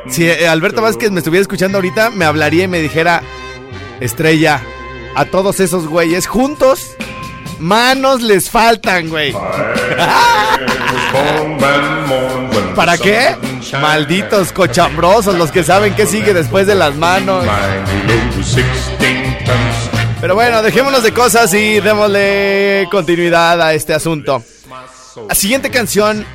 Si 0.10 0.26
eh, 0.26 0.48
Alberto 0.48 0.82
Vázquez 0.82 1.12
me 1.12 1.20
estuviera 1.20 1.42
escuchando 1.42 1.78
ahorita, 1.78 2.10
me 2.12 2.26
hablaría 2.26 2.64
y 2.64 2.68
me 2.68 2.80
dijera, 2.80 3.22
estrella, 4.00 4.62
a 5.16 5.26
todos 5.26 5.60
esos 5.60 5.88
güeyes 5.88 6.28
juntos, 6.28 6.96
manos 7.60 8.22
les 8.22 8.50
faltan, 8.50 9.10
güey. 9.10 9.34
¿Para 12.80 12.98
qué? 12.98 13.36
Malditos 13.82 14.54
cochambrosos, 14.54 15.36
los 15.36 15.52
que 15.52 15.66
saben 15.66 15.94
qué 15.96 16.06
sigue 16.06 16.34
después 16.34 16.66
de 16.66 16.76
las 16.76 16.96
manos. 16.96 17.46
Pero 20.22 20.34
bueno, 20.34 20.62
dejémonos 20.62 21.04
de 21.04 21.12
cosas 21.12 21.54
y 21.54 21.82
démosle 21.82 22.88
continuidad 22.90 23.62
a 23.62 23.74
este 23.74 23.94
asunto. 23.94 24.42
La 25.28 25.36
siguiente 25.36 25.70
canción 25.72 26.26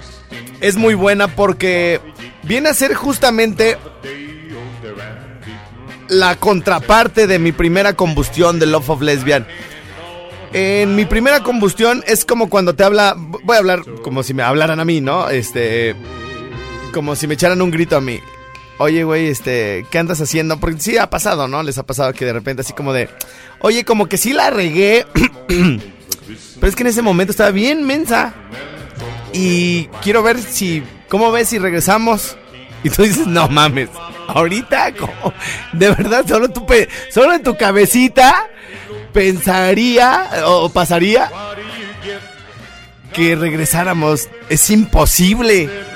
es 0.60 0.76
muy 0.76 0.92
buena 0.92 1.28
porque 1.28 2.02
viene 2.42 2.68
a 2.68 2.74
ser 2.74 2.92
justamente 2.92 3.78
la 6.08 6.36
contraparte 6.36 7.26
de 7.26 7.38
mi 7.38 7.52
primera 7.52 7.94
combustión 7.94 8.58
de 8.58 8.66
Love 8.66 8.90
of 8.90 9.00
Lesbian. 9.00 9.46
En 10.52 10.94
mi 10.94 11.06
primera 11.06 11.42
combustión 11.42 12.04
es 12.06 12.26
como 12.26 12.50
cuando 12.50 12.74
te 12.74 12.84
habla, 12.84 13.14
voy 13.16 13.56
a 13.56 13.60
hablar 13.60 13.80
como 14.02 14.22
si 14.22 14.34
me 14.34 14.42
hablaran 14.42 14.78
a 14.78 14.84
mí, 14.84 15.00
¿no? 15.00 15.30
Este, 15.30 15.96
como 16.94 17.16
si 17.16 17.26
me 17.26 17.34
echaran 17.34 17.60
un 17.60 17.72
grito 17.72 17.96
a 17.96 18.00
mí. 18.00 18.20
Oye, 18.78 19.02
güey, 19.02 19.26
este, 19.26 19.84
¿qué 19.90 19.98
andas 19.98 20.20
haciendo? 20.20 20.58
Porque 20.58 20.80
sí 20.80 20.96
ha 20.96 21.10
pasado, 21.10 21.48
¿no? 21.48 21.62
Les 21.62 21.76
ha 21.76 21.82
pasado 21.82 22.12
que 22.12 22.24
de 22.24 22.32
repente 22.32 22.62
así 22.62 22.72
como 22.72 22.92
de, 22.92 23.10
oye, 23.58 23.84
como 23.84 24.06
que 24.06 24.16
sí 24.16 24.32
la 24.32 24.50
regué, 24.50 25.04
pero 25.48 26.68
es 26.68 26.76
que 26.76 26.82
en 26.84 26.86
ese 26.86 27.02
momento 27.02 27.32
estaba 27.32 27.50
bien 27.50 27.84
mensa. 27.84 28.32
Y 29.32 29.86
quiero 30.02 30.22
ver 30.22 30.40
si, 30.40 30.84
¿cómo 31.08 31.32
ves 31.32 31.48
si 31.48 31.58
regresamos? 31.58 32.36
Y 32.84 32.90
tú 32.90 33.02
dices, 33.02 33.26
no 33.26 33.48
mames, 33.48 33.88
ahorita, 34.28 34.92
de 35.72 35.88
verdad, 35.90 36.24
solo, 36.28 36.48
tu 36.48 36.64
solo 37.10 37.32
en 37.32 37.42
tu 37.42 37.56
cabecita 37.56 38.48
pensaría 39.12 40.30
o 40.46 40.68
pasaría 40.68 41.30
que 43.12 43.34
regresáramos. 43.34 44.28
Es 44.48 44.70
imposible. 44.70 45.93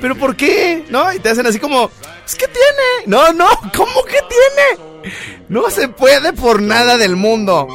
¿Pero 0.00 0.14
por 0.16 0.36
qué? 0.36 0.84
¿No? 0.88 1.12
Y 1.12 1.18
te 1.18 1.30
hacen 1.30 1.46
así 1.46 1.58
como, 1.58 1.90
¿es 2.26 2.34
que 2.34 2.46
tiene? 2.46 3.06
No, 3.06 3.32
no, 3.32 3.48
¿cómo 3.76 4.04
que 4.04 4.18
tiene? 4.28 5.12
No 5.48 5.70
se 5.70 5.88
puede 5.88 6.32
por 6.32 6.62
nada 6.62 6.96
del 6.96 7.16
mundo. 7.16 7.66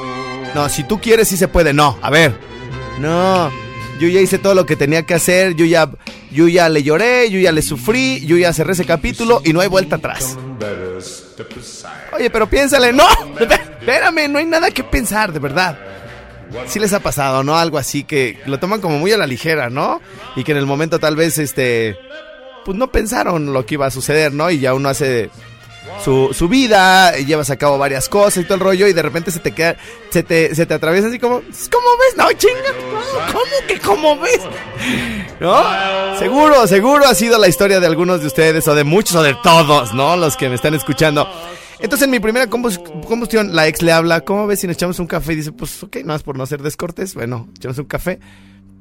No, 0.56 0.70
si 0.70 0.84
tú 0.84 1.02
quieres, 1.02 1.28
sí 1.28 1.38
se 1.38 1.48
puede. 1.48 1.74
No, 1.74 1.98
a 2.02 2.10
ver. 2.10 2.34
No, 3.00 3.52
yo 4.00 4.08
ya 4.08 4.22
hice 4.22 4.38
todo 4.38 4.54
lo 4.56 4.66
que 4.66 4.76
tenía 4.76 5.04
que 5.04 5.16
hacer. 5.16 5.56
Yo 5.56 5.66
ya, 5.66 5.90
yo 6.32 6.48
ya 6.48 6.70
le 6.70 6.84
lloré, 6.84 7.30
yo 7.30 7.40
ya 7.40 7.52
le 7.52 7.62
sufrí, 7.62 8.26
yo 8.26 8.38
ya 8.38 8.54
cerré 8.54 8.74
ese 8.74 8.86
capítulo 8.86 9.42
y 9.44 9.54
no 9.54 9.62
hay 9.62 9.68
vuelta 9.68 9.96
atrás. 9.98 10.38
Oye, 12.14 12.30
pero 12.30 12.48
piénsale, 12.48 12.94
no, 12.94 13.08
espérame, 13.40 14.32
no 14.32 14.38
hay 14.40 14.46
nada 14.46 14.70
que 14.72 14.84
pensar, 14.84 15.34
de 15.34 15.40
verdad. 15.40 15.78
Sí 16.68 16.80
les 16.80 16.94
ha 16.94 17.00
pasado, 17.00 17.44
¿no? 17.44 17.58
Algo 17.58 17.78
así 17.78 18.04
que 18.04 18.40
lo 18.46 18.60
toman 18.60 18.82
como 18.82 19.00
muy 19.00 19.12
a 19.12 19.18
la 19.18 19.28
ligera, 19.28 19.70
¿no? 19.70 20.02
Y 20.36 20.44
que 20.44 20.52
en 20.52 20.58
el 20.58 20.66
momento 20.66 21.00
tal 21.00 21.16
vez, 21.16 21.38
este, 21.38 21.98
pues 22.66 22.78
no 22.78 22.92
pensaron 22.92 23.54
lo 23.54 23.66
que 23.66 23.76
iba 23.76 23.86
a 23.86 23.92
suceder, 23.92 24.34
¿no? 24.34 24.50
Y 24.50 24.60
ya 24.60 24.74
uno 24.74 24.90
hace 24.90 25.30
su, 26.04 26.30
su 26.34 26.48
vida, 26.48 27.18
y 27.18 27.26
llevas 27.26 27.50
a 27.50 27.58
cabo 27.58 27.78
varias 27.78 28.10
cosas 28.10 28.44
y 28.44 28.46
todo 28.46 28.56
el 28.56 28.60
rollo, 28.62 28.88
y 28.88 28.94
de 28.94 29.02
repente 29.02 29.32
se 29.32 29.40
te 29.40 29.52
queda, 29.52 29.76
se 30.10 30.24
te, 30.24 30.56
se 30.56 30.66
te 30.66 30.74
atraviesa 30.74 31.08
así 31.08 31.20
como, 31.20 31.42
¿cómo 31.72 31.88
ves? 32.00 32.18
No, 32.18 32.32
chinga, 32.34 32.74
¿cómo 33.32 33.68
que 33.68 33.80
cómo 33.80 34.20
ves? 34.20 34.42
¿No? 35.40 36.18
Seguro, 36.20 36.68
seguro 36.68 37.06
ha 37.06 37.16
sido 37.16 37.38
la 37.38 37.48
historia 37.48 37.80
de 37.80 37.88
algunos 37.88 38.22
de 38.22 38.28
ustedes, 38.28 38.68
o 38.68 38.76
de 38.76 38.84
muchos, 38.84 39.16
o 39.16 39.24
de 39.24 39.36
todos, 39.44 39.94
¿no? 39.94 40.16
Los 40.16 40.38
que 40.38 40.50
me 40.50 40.56
están 40.56 40.74
escuchando. 40.74 41.28
Entonces 41.84 42.06
en 42.06 42.12
mi 42.12 42.22
primera 42.22 42.48
combustión, 42.48 43.54
la 43.54 43.68
ex 43.68 43.82
le 43.82 43.92
habla, 43.92 44.22
¿cómo 44.22 44.48
ves 44.48 44.62
si 44.62 44.68
nos 44.68 44.78
echamos 44.78 45.00
un 45.00 45.06
café? 45.06 45.34
Y 45.34 45.36
dice, 45.36 45.52
pues 45.52 45.84
ok, 45.84 45.98
no 46.06 46.16
es 46.16 46.24
por 46.24 46.38
no 46.38 46.46
ser 46.46 46.62
descortés, 46.62 47.14
bueno, 47.14 47.50
echamos 47.58 47.78
un 47.78 47.84
café. 47.86 48.22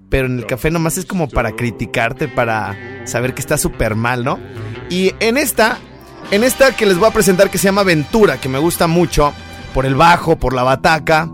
Pero 0.09 0.27
en 0.27 0.39
el 0.39 0.47
café 0.47 0.71
nomás 0.71 0.99
es 0.99 1.05
como 1.05 1.29
para 1.29 1.51
criticarte, 1.51 2.29
para 2.29 2.77
saber 3.05 3.35
que 3.35 3.41
está 3.41 3.59
súper 3.59 3.97
mal, 3.97 4.23
¿no? 4.23 4.39
Y 4.89 5.13
en 5.19 5.37
esta, 5.37 5.79
en 6.31 6.45
esta 6.45 6.77
que 6.77 6.87
les 6.87 6.97
voy 6.97 7.09
a 7.09 7.13
presentar 7.13 7.51
que 7.51 7.59
se 7.59 7.65
llama 7.65 7.83
Ventura, 7.83 8.41
que 8.41 8.49
me 8.49 8.61
gusta 8.61 8.87
mucho, 8.87 9.33
por 9.75 9.85
el 9.85 9.97
bajo, 9.97 10.37
por 10.37 10.53
la 10.53 10.63
bataca, 10.63 11.29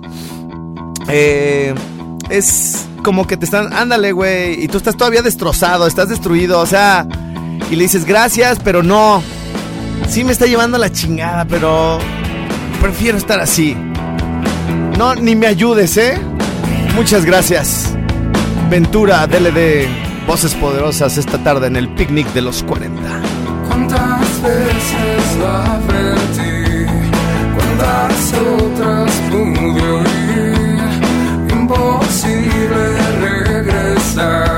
eh, 1.09 1.75
es 2.31 2.87
como 3.05 3.27
que 3.27 3.37
te 3.37 3.45
están, 3.45 3.75
ándale, 3.75 4.13
güey, 4.13 4.65
y 4.65 4.69
tú 4.69 4.79
estás 4.79 4.97
todavía 4.97 5.21
destrozado, 5.21 5.87
estás 5.87 6.09
destruido, 6.09 6.61
o 6.61 6.67
sea, 6.67 7.07
y 7.71 7.77
le 7.77 7.83
dices 7.83 8.07
gracias, 8.07 8.59
pero 8.59 8.83
no, 8.83 9.23
Sí 10.09 10.25
me 10.25 10.33
está 10.33 10.47
llevando 10.47 10.79
la 10.79 10.91
chingada, 10.91 11.45
pero 11.45 11.99
prefiero 12.81 13.19
estar 13.19 13.39
así. 13.41 13.77
No, 14.97 15.15
ni 15.15 15.37
me 15.37 15.47
ayudes, 15.47 15.97
¿eh? 15.99 16.19
Muchas 16.95 17.25
gracias. 17.25 17.95
Ventura 18.71 19.27
DLD, 19.27 19.87
voces 20.27 20.55
poderosas 20.55 21.19
esta 21.19 21.39
tarde 21.39 21.67
en 21.67 21.77
el 21.77 21.89
picnic 21.95 22.27
de 22.33 22.41
los 22.43 22.63
40. 22.63 23.01
¿Cuántas 23.69 24.43
veces 24.43 25.37
la 25.41 25.79
frente? 25.87 26.87
¿Cuántas 27.55 28.35
otras 28.35 29.13
pude 29.31 29.91
oír? 29.91 30.89
Imposible 31.51 32.99
regresar. 33.21 34.58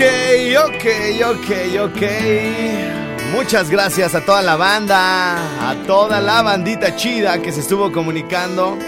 Ok, 0.00 0.86
ok, 1.26 1.50
ok. 1.82 2.02
Muchas 3.34 3.68
gracias 3.68 4.14
a 4.14 4.24
toda 4.24 4.40
la 4.40 4.56
banda, 4.56 5.68
a 5.68 5.74
toda 5.86 6.22
la 6.22 6.40
bandita 6.40 6.96
chida 6.96 7.42
que 7.42 7.52
se 7.52 7.60
estuvo 7.60 7.92
comunicando. 7.92 8.78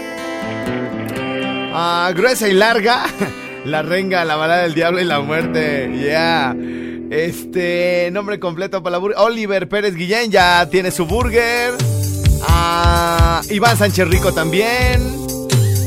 A 1.71 2.11
gruesa 2.15 2.49
y 2.49 2.53
larga, 2.53 3.03
la 3.65 3.83
renga, 3.83 4.25
la 4.25 4.37
balada 4.37 4.63
del 4.63 4.73
diablo 4.73 5.01
y 5.01 5.05
la 5.05 5.19
muerte. 5.19 5.91
Yeah. 5.95 6.55
Este 7.11 8.09
nombre 8.11 8.39
completo 8.39 8.81
para 8.81 8.93
la 8.93 8.97
burger. 8.97 9.19
Oliver 9.19 9.69
Pérez 9.69 9.93
Guillén 9.93 10.31
ya 10.31 10.67
tiene 10.67 10.89
su 10.89 11.05
burger. 11.05 11.75
A 12.47 13.41
Iván 13.51 13.77
Sánchez 13.77 14.07
Rico 14.07 14.33
también. 14.33 14.99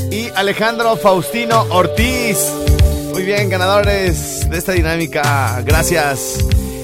Y 0.08 0.28
Alejandro 0.36 0.96
Faustino 0.96 1.62
Ortiz. 1.70 2.65
Bien, 3.26 3.50
ganadores 3.50 4.48
de 4.48 4.56
esta 4.56 4.70
dinámica. 4.70 5.60
Gracias. 5.64 6.38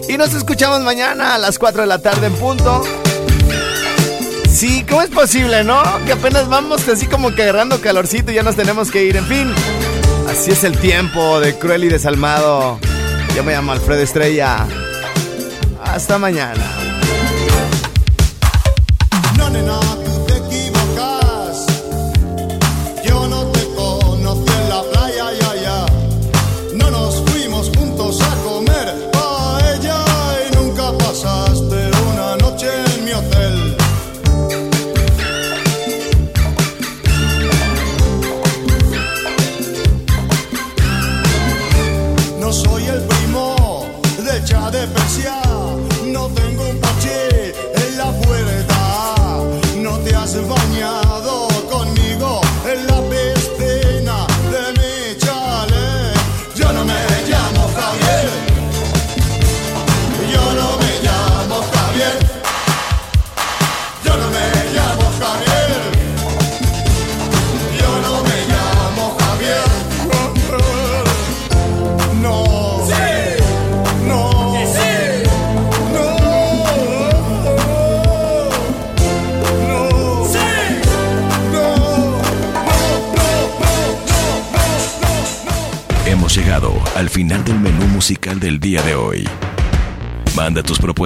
Y 0.08 0.16
nos 0.16 0.34
escuchamos 0.34 0.80
mañana 0.80 1.36
a 1.36 1.38
las 1.38 1.56
4 1.56 1.82
de 1.82 1.86
la 1.86 2.00
tarde 2.00 2.26
en 2.26 2.34
punto. 2.34 2.82
Sí, 4.50 4.84
¿cómo 4.88 5.02
es 5.02 5.10
posible, 5.10 5.62
no? 5.62 5.80
Que 6.04 6.10
apenas 6.10 6.48
vamos 6.48 6.88
así 6.88 7.06
como 7.06 7.32
que 7.32 7.44
agarrando 7.44 7.80
calorcito 7.80 8.32
y 8.32 8.34
ya 8.34 8.42
nos 8.42 8.56
tenemos 8.56 8.90
que 8.90 9.04
ir. 9.04 9.16
En 9.18 9.26
fin, 9.26 9.54
así 10.28 10.50
es 10.50 10.64
el 10.64 10.76
tiempo 10.78 11.38
de 11.38 11.56
cruel 11.56 11.84
y 11.84 11.88
desalmado. 11.88 12.80
Yo 13.36 13.44
me 13.44 13.52
llamo 13.52 13.70
Alfredo 13.70 14.02
Estrella. 14.02 14.66
Hasta 15.80 16.18
mañana. 16.18 16.91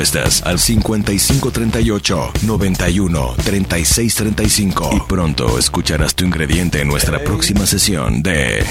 Propuestas 0.06 0.42
al 0.46 0.60
5538 0.60 2.32
91 2.42 3.34
36 3.44 4.14
35 4.14 4.90
y 4.92 5.00
pronto 5.00 5.58
escucharás 5.58 6.14
tu 6.14 6.24
ingrediente 6.24 6.80
en 6.80 6.86
nuestra 6.86 7.18
próxima 7.24 7.66
sesión 7.66 8.22
de 8.22 8.64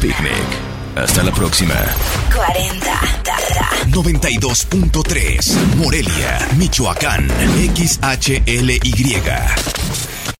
Picnic. 0.00 0.30
Hasta 0.94 1.24
la 1.24 1.32
próxima. 1.32 1.74
40. 2.32 2.86
92.3 3.90 5.74
Morelia, 5.76 6.38
Michoacán, 6.56 7.28
XHLY. 7.74 8.80